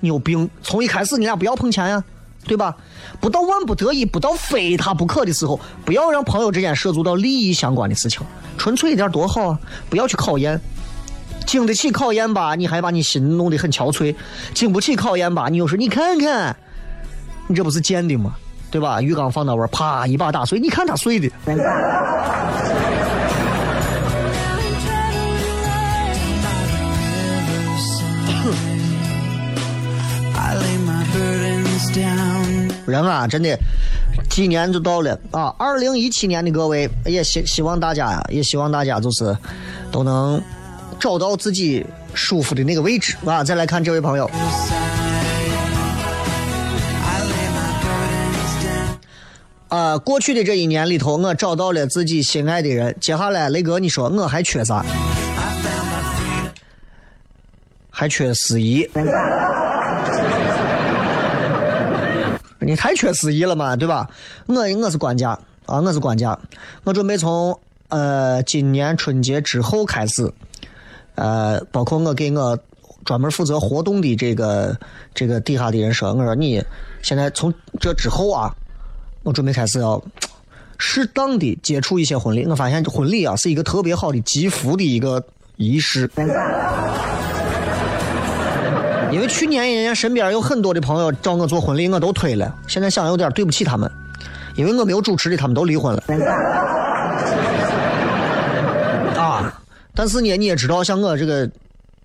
[0.00, 0.50] 你有病！
[0.62, 2.02] 从一开始你俩不要碰钱呀。
[2.46, 2.74] 对吧？
[3.20, 8.22] 不到万不得已，不到非他不可的时候，不要让朋友之间涉足到利益相关的事情。
[8.56, 9.60] 纯粹一点多好啊！
[9.90, 10.58] 不要去考验，
[11.50, 12.54] 经得起考验吧？
[12.54, 14.14] 你还把你心弄得很憔悴；
[14.54, 15.48] 经不起考验吧？
[15.48, 16.54] 你又说你看看，
[17.48, 18.36] 你这不是贱的吗？
[18.70, 19.02] 对吧？
[19.02, 21.28] 鱼缸放那玩啪一把打碎，你看他碎的。
[32.86, 33.58] 人啊，真的，
[34.28, 35.52] 几年就到了啊！
[35.58, 39.36] 二零一七年的各位，也希希望大家呀，也希望大家就是
[39.90, 40.40] 都能
[41.00, 43.42] 找到自己舒服的那个位置啊！
[43.42, 44.30] 再来看这位朋友，
[49.68, 52.94] 啊，过去的这一年里头，我找到了自己心爱的人。
[53.00, 54.84] 接下来，雷哥，你说我还缺啥？
[57.90, 58.88] 还缺司仪。
[62.60, 64.08] 你太缺司仪了嘛，对吧？
[64.46, 65.30] 我我是管家
[65.66, 66.38] 啊，我是管家。
[66.84, 67.58] 我准备从
[67.88, 70.32] 呃今年春节之后开始，
[71.20, 72.58] 呃，包括我给我
[73.04, 74.74] 专门负责活动的这个
[75.14, 76.64] 这个底下的人说，我说你
[77.02, 78.50] 现在从这之后啊，
[79.22, 80.02] 我准备开始要
[80.78, 82.46] 适当的接触一些婚礼。
[82.46, 85.22] 我发现婚礼啊是一个特别好的积福的一个
[85.56, 86.10] 仪式。
[89.12, 92.56] 因为去年人家身边有很多的朋友找我做婚礼，我都推了。
[92.66, 93.90] 现在想有点对不起他们，
[94.56, 96.02] 因为我没有主持的，他们都离婚了。
[99.20, 99.52] 啊！
[100.00, 101.46] 但是呢，你也知道，像我这个，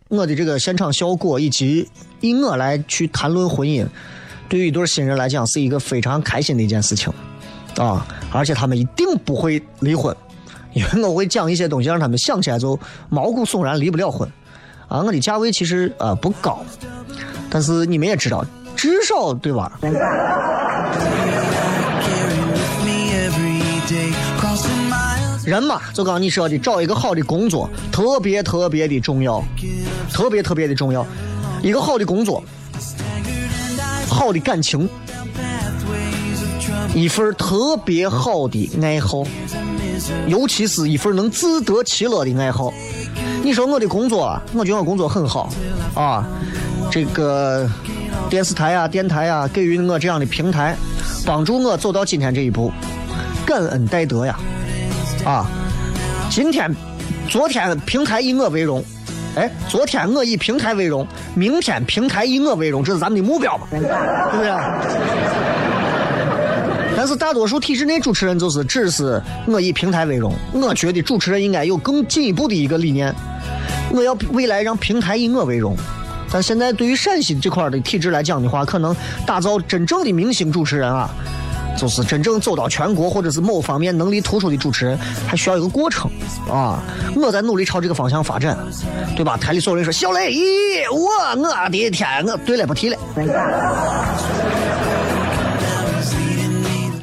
[0.09, 3.87] 我的这个现场效果以及以我来去谈论婚姻，
[4.49, 7.09] 对于一对新人来讲是一个非常开心的一件事情
[7.77, 8.05] 啊！
[8.33, 10.13] 而且他们一定不会离婚，
[10.73, 12.77] 因为我会讲一些东西，让他们想起来就
[13.07, 14.29] 毛骨悚然，离不了婚。
[14.89, 16.65] 啊，我的价位其实呃不高，
[17.49, 18.43] 但是你们也知道，
[18.75, 19.71] 至少对吧？
[25.45, 29.43] 人嘛，就刚你说的，找一个好的工作，特别特别的重要，
[30.11, 31.05] 特别特别的重要。
[31.61, 32.43] 一个好的工作，
[34.09, 34.89] 好的感情，
[36.95, 39.23] 一份特别好的爱好，
[40.27, 42.73] 尤其是一份能自得其乐的爱好。
[43.43, 45.51] 你说我的工作，我觉得我工作很好
[45.93, 46.27] 啊。
[46.89, 47.69] 这个
[48.29, 50.75] 电视台啊、电台啊，给予我这样的平台，
[51.25, 52.71] 帮助我走到今天这一步，
[53.45, 54.37] 感恩戴德呀！
[55.23, 55.45] 啊，
[56.29, 56.69] 今天、
[57.29, 58.83] 昨天平台以我为荣，
[59.35, 63.67] 哎，昨天我以平台为荣，明天平台以我为荣，这是咱们的目标嘛？
[63.71, 64.51] 对不对？
[66.97, 73.13] 但是大多数体制内主持人就是只是我以平台为荣，我觉得主持人应该有更进一步的一个理念。
[73.91, 75.75] 我要未来让平台以我为荣，
[76.31, 81.09] 但现在对于陕西这块的体制来讲的话，可能打造真正的明星主持人啊，
[81.77, 86.09] 就是真正走到全国或者是某方面能力突出的主持人，还需要一个过程
[86.49, 86.81] 啊。
[87.15, 88.57] 我在努力朝这个方向发展，
[89.15, 89.37] 对吧？
[89.37, 91.09] 台里所有人说小雷，咦，我
[91.41, 92.97] 我的天，我对了，不提了。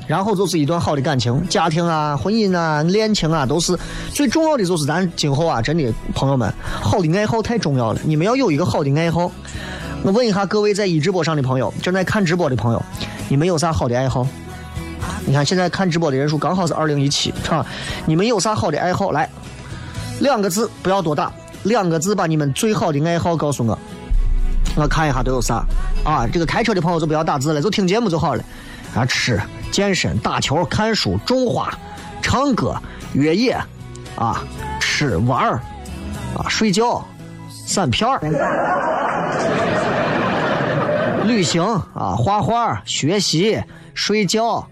[0.07, 3.79] 然后就是一段好的感情，家庭啊、婚姻啊、恋情啊，都是
[4.13, 4.65] 最重要的。
[4.65, 8.01] 就是咱今后啊，真的朋友们，好的爱好太重要了。
[8.05, 9.31] 你们要有一个好的爱好。
[10.03, 12.83] 我问一下各位在一直播上的朋友，正在看直播的朋友，
[13.31, 14.27] 你们有啥好的爱好？
[15.25, 17.65] 你看现在看直播的人数刚好是二零一七，啊，
[18.07, 19.13] 你们有啥好的爱好？
[19.13, 19.29] 来，
[20.21, 23.79] 两个字，不要多大，两个字把你们最好的爱好告诉我，
[24.77, 25.65] 我看一下都有啥。
[26.05, 28.43] 啊，这个开车的朋友就不要打字了，就听节目就好了。
[28.95, 31.73] 啊，吃、健身、打球、看书、种花、
[32.21, 32.75] 唱歌、
[33.15, 33.57] 越野，
[34.17, 34.43] 啊，
[34.81, 35.53] 吃、玩，
[36.35, 37.03] 啊，睡觉、
[37.49, 38.19] 散片儿、
[41.25, 41.63] 旅行，
[41.95, 43.63] 啊，画画、学习、
[43.95, 44.67] 睡觉、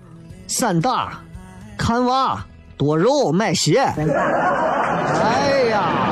[0.51, 1.13] 散打、
[1.79, 2.45] 看娃、
[2.77, 3.79] 多肉、买鞋。
[3.79, 6.11] 哎呀，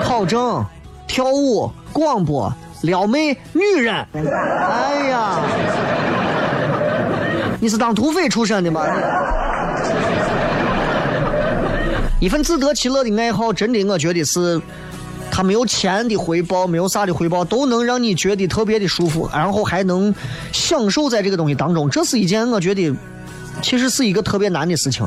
[0.00, 0.64] 考证、
[1.08, 3.92] 跳舞、广播、撩妹、女人。
[4.14, 5.40] 哎呀。
[7.58, 8.86] 你是当土匪出身的吗？
[12.20, 14.62] 一份自得其乐的爱好，真的，我觉得是，
[15.32, 20.14] 他没有钱的回报，没有啥的回报，都能让你觉得特别的舒服，然后还能
[20.52, 21.90] 享受在这个东西当中。
[21.90, 22.94] 这是一件我觉得，
[23.62, 25.06] 其实是一个特别难的事情。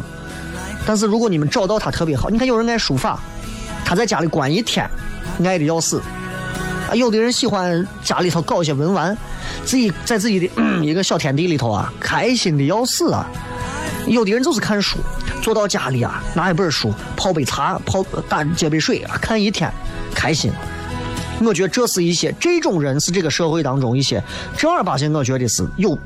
[0.85, 3.19] 但是如果你们找到他特别好，你看有人爱书法，
[3.83, 4.89] 他在家里关一天，
[5.43, 5.99] 爱的要死；
[6.89, 9.17] 啊，有的人喜欢家里头搞一些文玩。
[9.65, 10.49] 自己在自己的
[10.83, 13.25] 一个小天地里头啊，开心的要死啊！
[14.05, 14.97] 有的人就是看书，
[15.41, 19.71] 坐到家里啊，拿一本书，泡杯茶，泡打接杯水啊，看一天，
[20.13, 20.51] 开心。
[21.41, 24.23] 我觉得这是一些这种人是这个社会当中一些
[24.57, 25.97] 正儿八经，我觉得是有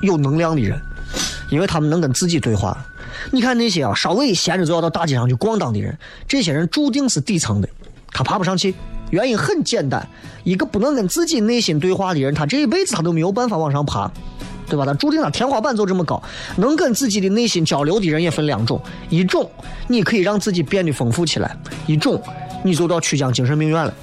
[0.00, 0.80] 有能量的人，
[1.52, 2.76] 因为他们能跟自己对话。
[3.30, 5.96] 你看那些啊，稍微闲着就要到大街上去逛荡的人，
[6.26, 7.68] 这些人注定是底层的，
[8.10, 8.74] 他爬不上去。
[9.10, 10.08] 原因很简单，
[10.42, 14.10] 一个不能跟自己内心对话的人，他这一辈子他都没有办法往上爬，
[14.66, 14.86] 对吧？
[14.86, 16.22] 他注定他天花板就这么高。
[16.56, 18.80] 能跟自己的内心交流的人也分两种，
[19.10, 19.50] 一种
[19.86, 21.54] 你可以让自己变得丰富起来，
[21.86, 22.18] 一种
[22.64, 23.94] 你就到曲江精神病院了。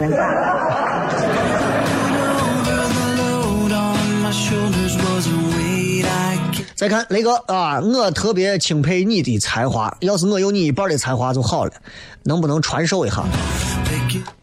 [6.79, 11.73] 再看雷哥啊，我特别钦佩你的才华，要是我有你一半的才华就好了，
[12.23, 13.21] 能不能传授一下？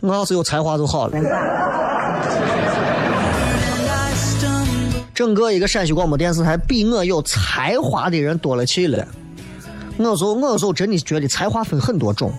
[0.01, 1.19] 我要是有才华就好了。
[5.15, 9.09] 整个一个陕西广播电视台，比我有才华的人多了去了。
[9.97, 12.31] 我有时候，我有时候真的觉得才华分很多种。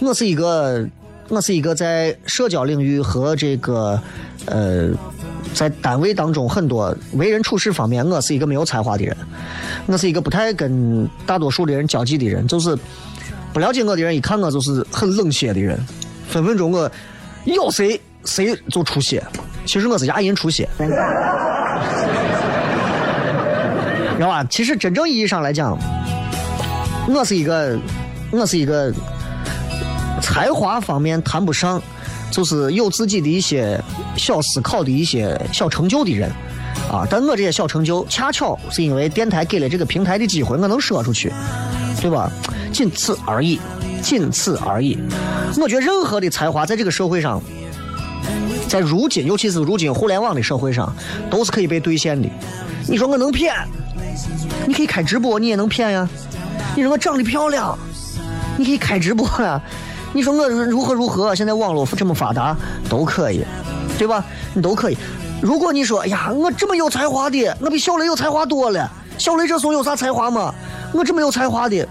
[0.00, 0.88] 我是一个，
[1.28, 4.00] 我是一个在社交领域和这个，
[4.46, 4.88] 呃。
[5.54, 9.16] 在单位当中，很多为人处事方面，我是一个没有才华的人，
[9.86, 12.76] 我是一个不太跟大多数的人交际的人，就是
[13.52, 15.78] 不了解我的人，一看我就是很冷血的人，
[16.28, 16.90] 分分钟我
[17.44, 19.22] 咬谁谁就出血，
[19.64, 20.90] 其实我是牙龈出血，知
[24.20, 24.44] 道吧？
[24.50, 25.78] 其实真正意义上来讲，
[27.08, 27.78] 我是一个，
[28.32, 28.92] 我是一个
[30.20, 31.80] 才华方面谈不上。
[32.34, 33.80] 就是有自己的一些
[34.16, 36.28] 小思考的一些小成就的人，
[36.90, 41.32] 啊，但我这些小成就恰巧是因为电台给了这个平台的机会，我能说出去，
[42.02, 42.28] 对吧？
[42.72, 43.60] 仅此而已，
[44.02, 44.98] 仅此而已。
[45.58, 47.40] 我觉得任何的才华在这个社会上，
[48.66, 50.92] 在如今，尤其是如今互联网的社会上，
[51.30, 52.28] 都是可以被兑现的。
[52.88, 53.54] 你说我能骗？
[54.66, 56.08] 你可以开直播，你也能骗呀。
[56.74, 57.78] 你说我长得漂亮，
[58.58, 59.62] 你可以开直播呀。
[60.14, 61.34] 你说我如何如何？
[61.34, 62.56] 现在网络这么发达，
[62.88, 63.44] 都可以，
[63.98, 64.24] 对吧？
[64.54, 64.96] 你都可以。
[65.42, 68.88] 如果你说，哎呀，我这么有才华的，我比小雷有才华多了。
[69.18, 70.54] 小雷这时候有啥才华吗？
[70.92, 71.84] 我这么有才华的，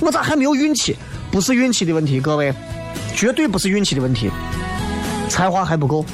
[0.00, 0.94] 我咋还没有运气？
[1.30, 2.52] 不是运气的问题，各位，
[3.16, 4.30] 绝对不是运气的问题，
[5.30, 6.04] 才华还不够。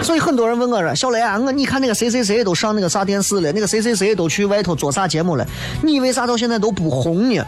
[0.00, 5.46] 所以很多人问我说：“小雷啊，我你看那个谁谁谁都上那个啥电视了，那个谁谁谁都去外头做啥节目了，
[5.82, 7.44] 你为啥到现在都不红呢？”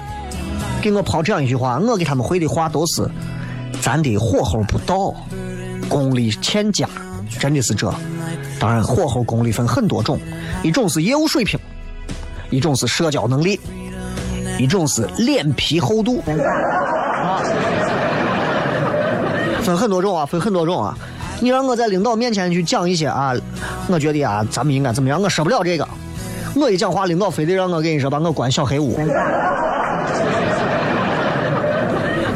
[0.93, 3.09] 给我抛这样一句话，我给他们回的话都是：
[3.81, 5.15] 咱的火候不到，
[5.89, 6.89] 功力欠佳，
[7.39, 7.93] 真的是这。
[8.59, 10.19] 当然，火候功力分很多种，
[10.63, 11.59] 一种是业务水平，
[12.51, 13.61] 一种是社交能力，
[14.59, 16.23] 一种是脸皮厚度。
[19.63, 20.97] 分很多种啊，分很多种啊。
[21.41, 23.35] 你让我在领导面前去讲一些啊，
[23.89, 25.21] 我觉得啊，咱们应该怎么样？
[25.21, 25.87] 我说不了这个。
[26.55, 28.99] 我一讲话，领导非得让我跟你说，把我关小黑屋。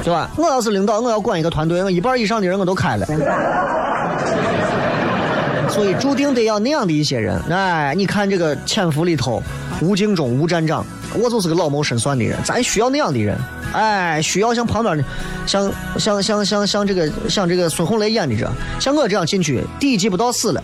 [0.02, 0.30] 对吧？
[0.36, 3.06] 我要是领导，我要管一个团队，我一半以上的人我都开了，
[5.68, 7.40] 所以注定得要那样的一些人。
[7.50, 9.42] 哎，你看这个《潜伏》里头，
[9.80, 10.84] 吴敬中吴站长，
[11.14, 13.36] 我就是个老谋深算的人，咱需要那样的人。
[13.72, 15.04] 哎，需要像旁边的，
[15.46, 20.60] 像像像像像这个像这个孙红雷演的这，像我这样进去，第一集不到死了。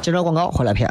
[0.00, 0.90] 接着广告回来片。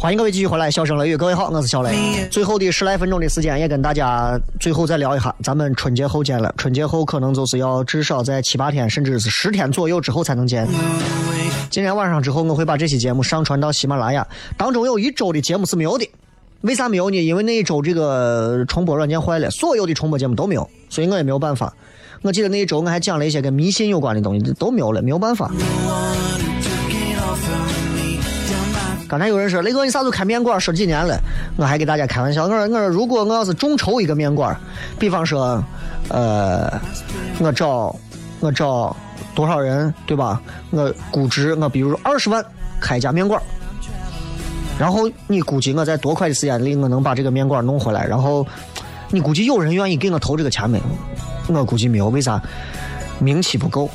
[0.00, 1.92] 欢迎各位继续回来，笑声雷雨，各位好，我是小雷。
[2.30, 6.54] 最后的十来分钟的时间，也跟大家最后再聊一下，咱们春节后见了。
[6.56, 10.68] 春节后可能就是要至少在七八天，甚至是十天左右之后才能见。
[11.68, 14.24] 今天晚上之后，我会把这期节目上传到喜马拉雅。
[14.56, 16.08] 当中有一周的节目是没有的，
[16.60, 17.16] 为啥没有呢？
[17.16, 21.74] 因为那一周这个重播软件坏了，所有的重播节目都没有，所以我也没有办法。
[22.22, 25.50] 我记得那一周我还讲了一些跟迷信有关的东西，都没有了，没有办法。
[29.08, 30.60] 刚才有人说雷哥，你啥时候开面馆？
[30.60, 31.18] 说几年了，
[31.56, 34.54] 我还给大家开玩笑，我说我说如果我要是众筹一个面馆，
[34.98, 35.64] 比方说，
[36.08, 36.70] 呃，
[37.40, 37.96] 我找
[38.40, 38.94] 我找
[39.34, 40.38] 多少人，对吧？
[40.70, 42.44] 我估值我比如说二十万
[42.80, 43.40] 开一家面馆，
[44.78, 48.06] 然后你估计我在多快的时间里我能把这个面馆弄回来？
[48.06, 48.46] 然后
[49.10, 50.78] 你估计有人愿意给我投这个钱没？
[51.48, 52.38] 我估计没有，为啥？
[53.18, 53.88] 名气不够。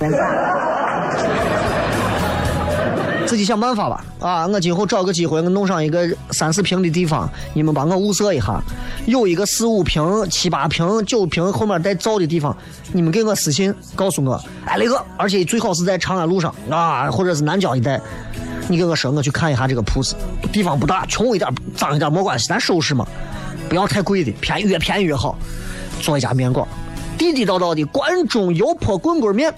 [3.34, 4.06] 自己想办法吧。
[4.20, 8.62] 啊，我今后找个机会，我弄上一个三四平的地方，你们帮我物色一下，
[9.08, 12.56] 有一个四五平、七八平、九平后面带灶的地方，
[12.92, 14.40] 你们给我私信告诉我。
[14.66, 18.00] 哎，雷哥，而且最好是在长安路上啊，或者是南郊一带，
[18.68, 20.16] 你给我说，我去看一下这个铺子。
[20.52, 23.04] 地方不大，穷一点、脏一点没关系，咱收拾嘛，
[23.68, 25.36] 不要太贵的，便宜越便宜越好。
[26.00, 26.68] 做一家面馆，
[27.18, 29.52] 地地道道的关中油泼棍棍面，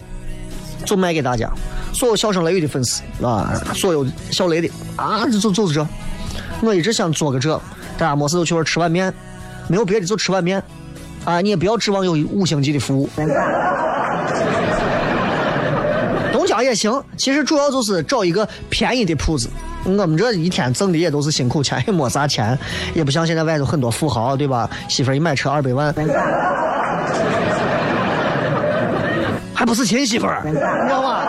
[0.86, 1.52] 就卖给大家。
[1.96, 5.88] 所有笑声雷雨的粉丝啊，所有小雷的啊，就就是这。
[6.62, 7.60] 我一直想做个这，
[7.98, 9.14] 大家没事就去那吃碗面，
[9.68, 10.62] 没有别的就吃碗面。
[11.24, 13.10] 啊，你也不要指望有五星级的服务。
[16.32, 19.50] 东家也行，其实主要就是找一个便宜的铺子。
[19.86, 22.58] 我们这一天挣的也都是辛苦钱，也没啥钱，
[22.93, 24.70] 也不像现在外头很多富豪，对吧？
[24.89, 25.93] 媳妇一买车二百万，
[29.54, 31.26] 还不是亲媳妇儿，你知道吗？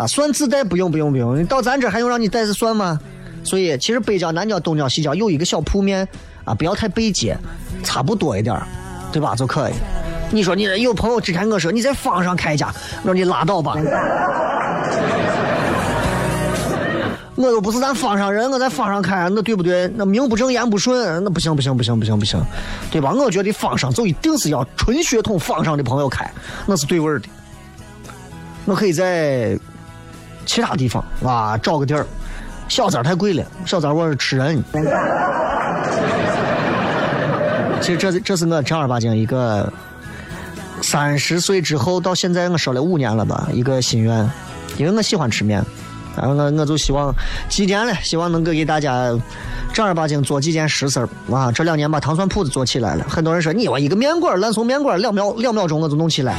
[0.00, 2.98] 啊，算自带不用不用不用，你到咱这还用让你带着算吗？
[3.44, 6.08] 所以其实北郊、南郊、东郊、西郊有一个小铺面
[6.44, 7.36] 啊，不要太背街，
[7.84, 8.58] 差不多一点
[9.12, 9.34] 对吧？
[9.34, 9.72] 就可以。
[10.30, 12.72] 你说你有朋友之前我说你在坊上开一家，
[13.02, 13.74] 我说你拉倒吧。
[17.36, 19.86] 我又不是咱坊上人，我在坊上开，那对不对？
[19.96, 22.42] 那名不正言不顺，那不行不行不行不行不行，
[22.90, 23.12] 对吧？
[23.12, 26.30] 我觉得坊上就一定是要纯血统坊上的朋友开，
[26.64, 27.28] 那是对味儿的。
[28.64, 29.58] 我可以在。
[30.50, 32.04] 其他地方啊，找个地儿，
[32.68, 34.60] 小灶太贵了，小灶我是吃人。
[37.80, 39.72] 其实这这是我正儿八经一个
[40.82, 44.28] 三十岁之后到现在我说了五年了吧，一个心愿，
[44.76, 45.64] 因为我喜欢吃面，
[46.16, 47.14] 然后我我就希望
[47.48, 49.16] 几年了，希望能够给大家
[49.72, 51.52] 正儿八经做几件实事儿啊。
[51.52, 56.34] 这两年把糖蒜铺子做起来了，很多人说你我一个面馆烂怂面馆两秒两秒钟我就弄起来。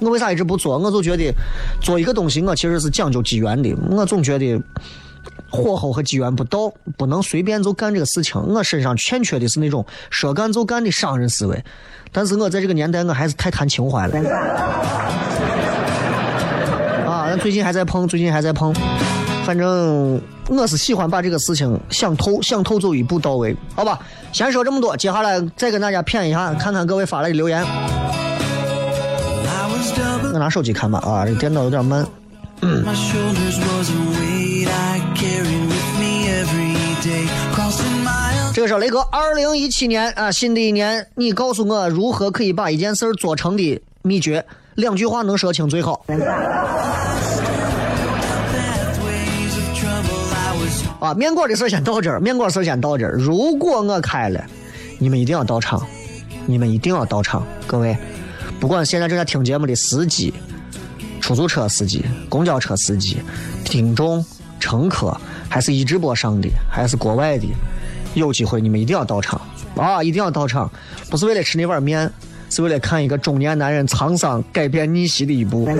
[0.00, 0.78] 我为啥一直不做？
[0.78, 1.32] 我就觉得
[1.80, 3.74] 做一个东西，我其实是讲究机缘的。
[3.90, 4.60] 我总觉得
[5.50, 8.40] 火候和机缘不到，不能随便就干这个事情。
[8.40, 11.64] 我身上欠缺的是那种说干就干的商人思维。
[12.12, 14.18] 但是我在这个年代，我还是太谈情怀了。
[17.06, 18.74] 啊，咱最近还在碰，最近还在碰。
[19.44, 23.54] 反正我是喜欢把这个事情想透，想透就一步到位。
[23.74, 23.98] 好吧，
[24.32, 27.64] 先说这么多，接下来再跟大家谝一下，看看各位发来的留言。
[30.32, 32.06] 我拿手机看吧，啊，这电脑有点慢。
[38.52, 46.04] 这个是雷哥，二零一七年啊，新的一年，你告诉我如何可以把一件事做成的秘诀，两句话能说清最好。
[51.00, 53.12] 啊，面馆的事先到这儿，面馆事先到这儿。
[53.12, 54.44] 如果我开了，
[54.98, 55.82] 你们一定要到场，
[56.46, 57.96] 你们一定要到场，各位。
[58.60, 60.34] 不管现在正在听节目的司机、
[61.18, 63.16] 出租车司机、公交车司机、
[63.64, 64.22] 听众、
[64.60, 67.48] 乘客，还是一直播上的，还是国外的，
[68.12, 69.40] 有机会你们一定要到场
[69.76, 70.02] 啊！
[70.02, 70.70] 一定要到场，
[71.08, 72.12] 不是为了吃那碗面，
[72.50, 75.66] 是为了看一个中年男人沧桑改变逆袭的一步。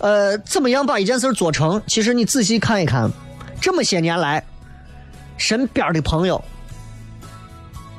[0.00, 1.80] 呃，怎么样把一件事做成？
[1.86, 3.08] 其实你仔细看一看，
[3.60, 4.42] 这么些年来，
[5.36, 6.42] 身边的朋友。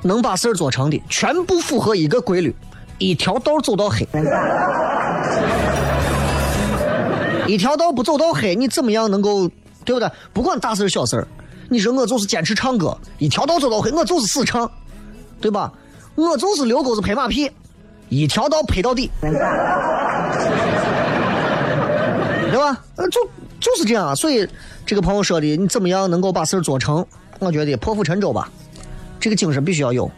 [0.01, 2.55] 能把事儿做成的，全部符合一个规律：
[2.97, 4.07] 一条道走到黑。
[7.47, 9.49] 一条道不走到黑，你怎么样能够
[9.83, 10.09] 对不对？
[10.31, 11.27] 不管大事小事
[11.69, 14.69] 你说我就是坚持唱歌，一条道走到黑，我就是死唱，
[15.39, 15.71] 对吧？
[16.15, 17.49] 我就是遛狗子拍马屁，
[18.09, 19.31] 一条道拍到底，对
[22.59, 22.77] 吧？
[22.97, 23.21] 呃，就
[23.59, 24.15] 就是这样。
[24.15, 24.47] 所以
[24.85, 27.05] 这个朋友说的，你怎么样能够把事儿做成？
[27.39, 28.49] 我觉得破釜沉舟吧。
[29.21, 30.11] 这个精神必须要有，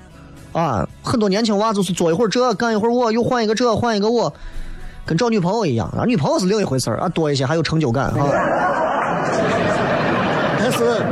[0.54, 4.34] 啊，很多年轻娃就是做一会儿这，干一会儿我，又换一个这，换一个我，
[5.06, 6.06] 跟找女朋友一样啊。
[6.06, 8.30] 女朋友是另一回事儿啊，多一些还有成就感啊。
[10.58, 11.04] 但是，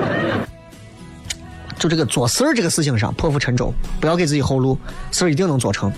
[1.78, 4.78] 就这个做事儿这个事情上，破釜沉舟，不要给自己后路，
[5.12, 5.92] 事儿一定能做成。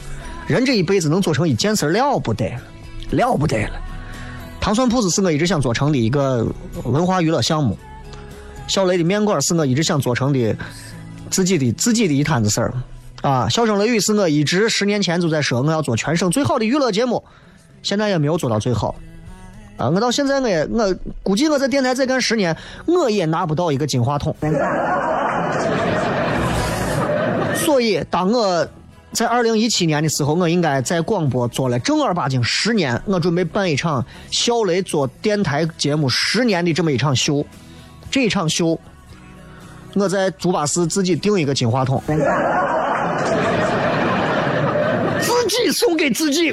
[0.47, 2.51] 人这一辈子能做成一件事了不得，
[3.11, 3.71] 了不得了。
[4.59, 6.47] 糖蒜铺子是我一直想做成的一个
[6.85, 7.77] 文化娱乐项目，
[8.67, 10.55] 小雷的面馆是我一直想做成的。
[11.33, 12.71] 自己的自己的一摊子事儿，
[13.23, 13.49] 啊！
[13.49, 17.23] 笑声雷雨是我一直十年前就在说我要做全省最好的娱乐节目，
[17.81, 18.93] 现在也没有做到最好，
[19.77, 19.89] 啊！
[19.89, 22.55] 我到现在我也我估计我在电台再干十年，
[22.85, 24.35] 我也拿不到一个金话筒。
[27.57, 28.67] 所以当我
[29.11, 37.43] 在二零一七年的时候，我应该在广播做了正儿八经十年，我准备办一场笑雷做电台节目十年的这么一场秀，
[38.11, 38.79] 这一场秀。
[39.95, 42.01] 我在猪八市自己订一个金话筒，
[45.19, 46.51] 自己送给自己。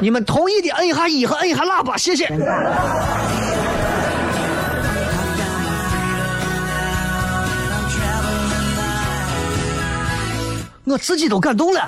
[0.00, 2.28] 你们同意的摁一下一和摁一下喇叭，谢谢。
[10.84, 11.80] 我自己都感动了。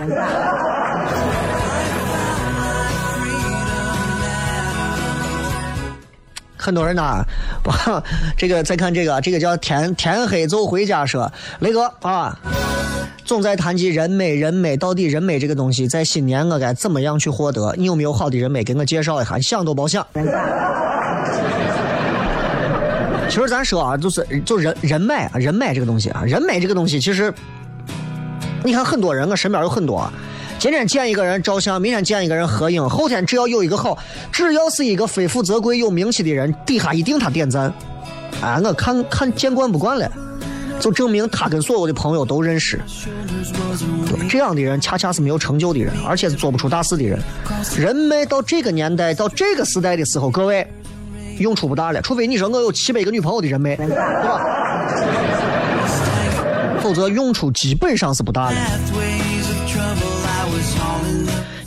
[6.67, 7.25] 很多人呐，
[7.63, 7.71] 不，
[8.37, 12.37] 这个再看这个，这个叫天天黑走回家说，雷哥啊，
[13.25, 17.73] 总在谈及人美，人美到底人美这个东西，在新年我该怎么样去获得？
[17.79, 19.39] 你有没有好的人美给我介绍一下？
[19.39, 20.05] 想都别想。
[23.29, 27.33] 其实咱说啊，就是就人人脉啊，人脉这个东西啊，人脉这个东西，其实
[28.65, 30.13] 你看很多人，我身边有很多。
[30.59, 33.97] 今天见一个人照相，明天见一个人合影，后天只要有一个好，
[34.33, 37.73] 只要是一个非富则贵、有名气的人，底下一定他点赞。
[38.41, 40.11] 啊，我看看见惯不惯了，
[40.81, 42.81] 就证明他跟所有的朋友都认识。
[44.29, 47.19] 这样的人恰恰是没有成就的人，而且是做不出大事的人。
[47.79, 50.67] 人脉到这个年代、到这个时代的时候，各位
[51.39, 54.41] 用处不大了，除非你说我有七百个女朋友的人脉，对吧？
[56.83, 58.57] 否则用处基本上是不大的。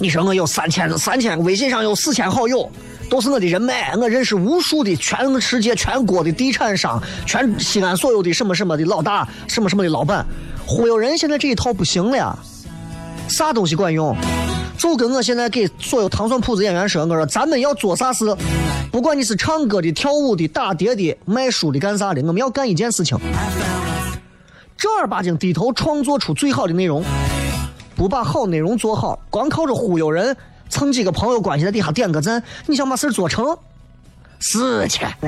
[0.02, 2.72] 你说我有三千三千，微信上有四千好友，
[3.10, 10.26] 都是我的人脉，我认识无数的全世界全国的地产商，全西安所有的什么什么的老大，什么什么的老板，
[10.66, 12.40] 忽悠人现在这一套不行了，
[13.28, 14.16] 啥东西管用？
[14.78, 18.34] 就跟我现在给所有糖蒜铺子演员说，我说咱们要做啥事，
[18.90, 23.18] 不管你是唱歌的、跳舞的、打碟的、卖书的、干啥的，我们要干一件事情，
[24.78, 27.04] 正儿八经低头创作出最好的内容。
[28.00, 30.34] 不把好内容做好，光靠着忽悠人，
[30.70, 33.46] 蹭几个朋友关系在底下点个赞，你想把事做成？
[34.40, 35.06] 死去！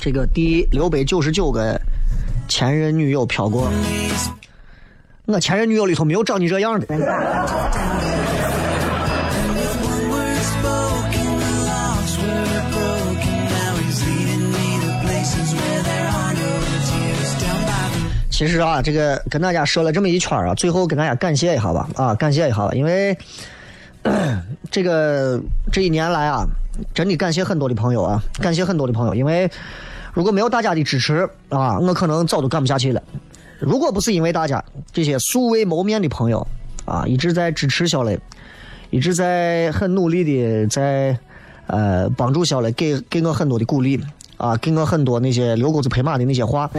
[0.00, 1.78] 这个第六百九十九个
[2.48, 3.70] 前任女友飘过，
[5.26, 6.86] 我前任女友里头没有长你这样的。
[18.38, 23.18] 其实啊，这个跟大家说了这么一圈啊，最后跟大家感谢一下吧，啊，感谢一下吧，因为
[24.70, 25.40] 这个
[25.72, 26.46] 这一年来啊，
[26.94, 29.50] 真的感谢很多的朋友啊，感谢很多的朋友，因为
[30.12, 33.02] 如果没有大家的支持啊，我可能早都干不下去了。
[33.58, 36.46] 如果不是因为大家这些素未谋面的朋友
[36.84, 38.16] 啊，一直在支持小雷，
[38.90, 41.18] 一直在很努力的在
[41.66, 44.00] 呃帮助小雷，给给我很多的鼓励
[44.36, 46.70] 啊，给我很多那些遛狗子拍马的那些话。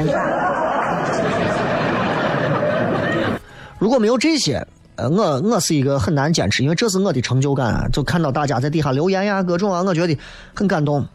[3.80, 4.67] 如果没有这些，
[4.97, 7.89] 呃，我我是一个很难坚持，因为这是我的成就感。
[7.93, 10.17] 就看到大家在底下留言呀，各种啊，我觉得
[10.53, 11.07] 很感动。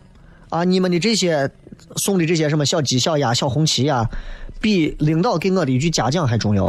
[0.48, 1.50] 啊，你们的这些
[1.96, 4.08] 送的这些什么小鸡、小鸭、小红旗呀，
[4.60, 6.64] 比领导给我的一句嘉奖还重要。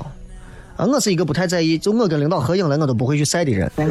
[0.76, 3.72] 啊，我是一个不太在意，就我跟领导合影了，我都不会去晒的人。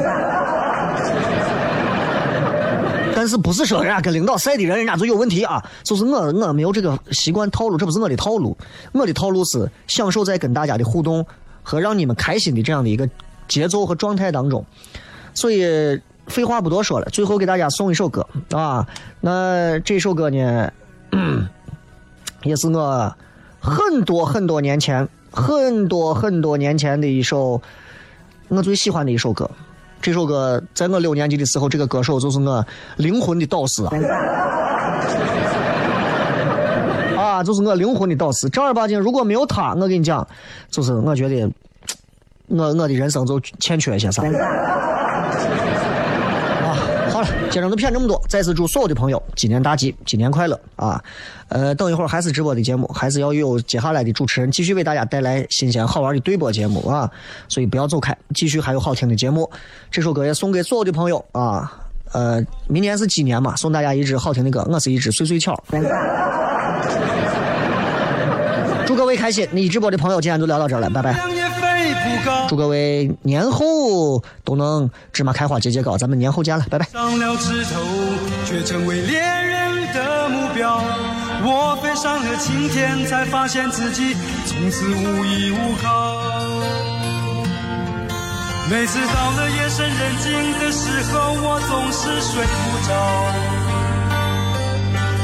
[3.16, 5.64] 但是不是说人家跟领导晒的人，人家就有问题啊？
[5.84, 8.54] 就是我我没有这个习惯套路，这不是我的套路。
[8.92, 11.24] 我的套路是享受在跟大家的互动。
[11.64, 13.10] 和让你们开心的这样的一个
[13.48, 14.64] 节奏和状态当中，
[15.34, 18.86] 所以废话不多说了，最后给大家送一首歌啊。
[19.20, 20.70] 那这首歌呢，
[22.44, 23.16] 也是我
[23.58, 27.60] 很多很多年前、很多很多年前的一首
[28.48, 29.50] 我最喜欢的一首歌。
[30.00, 32.64] 这首歌在我六年级的时候，这个歌手就是我
[32.96, 33.90] 灵魂的导师啊。
[37.44, 38.48] 啊，就是我灵魂的导师。
[38.48, 40.26] 正儿八经，如果没有他，我跟你讲，
[40.70, 41.46] 就是我觉得，
[42.48, 44.22] 我我的人生就欠缺一些啥。
[44.22, 44.30] 啊，
[47.10, 48.18] 好了，今天就骗这么多。
[48.28, 51.02] 再次祝所有的朋友新年大吉，新年快乐啊！
[51.48, 57.10] 呃，等一会儿还是直播的节目，还是要有接下来的主持人继续为大家带来新鲜好玩的对播节目啊！
[57.48, 59.50] 所以不要走开，继续还有好听的节目。
[59.90, 61.72] 这首歌也送给所有的朋友啊！
[62.12, 65.54] 呃，明年是鸡年嘛，送大家一支好听的歌，我是一只碎碎巧。
[68.94, 69.48] 祝各位开心！
[69.50, 71.18] 你直播的朋友，今天就聊到这儿了，拜拜。
[72.48, 76.86] 祝各位年后都能芝麻开花节节高，咱们年后见了，拜拜。
[76.86, 77.80] 上了枝头，
[78.46, 80.80] 却成为猎人的目标。
[81.42, 84.14] 我飞上了青天，才发现自己
[84.46, 86.20] 从此无依无靠。
[88.70, 90.30] 每次到了夜深人静
[90.60, 92.94] 的时候，我总是睡不着。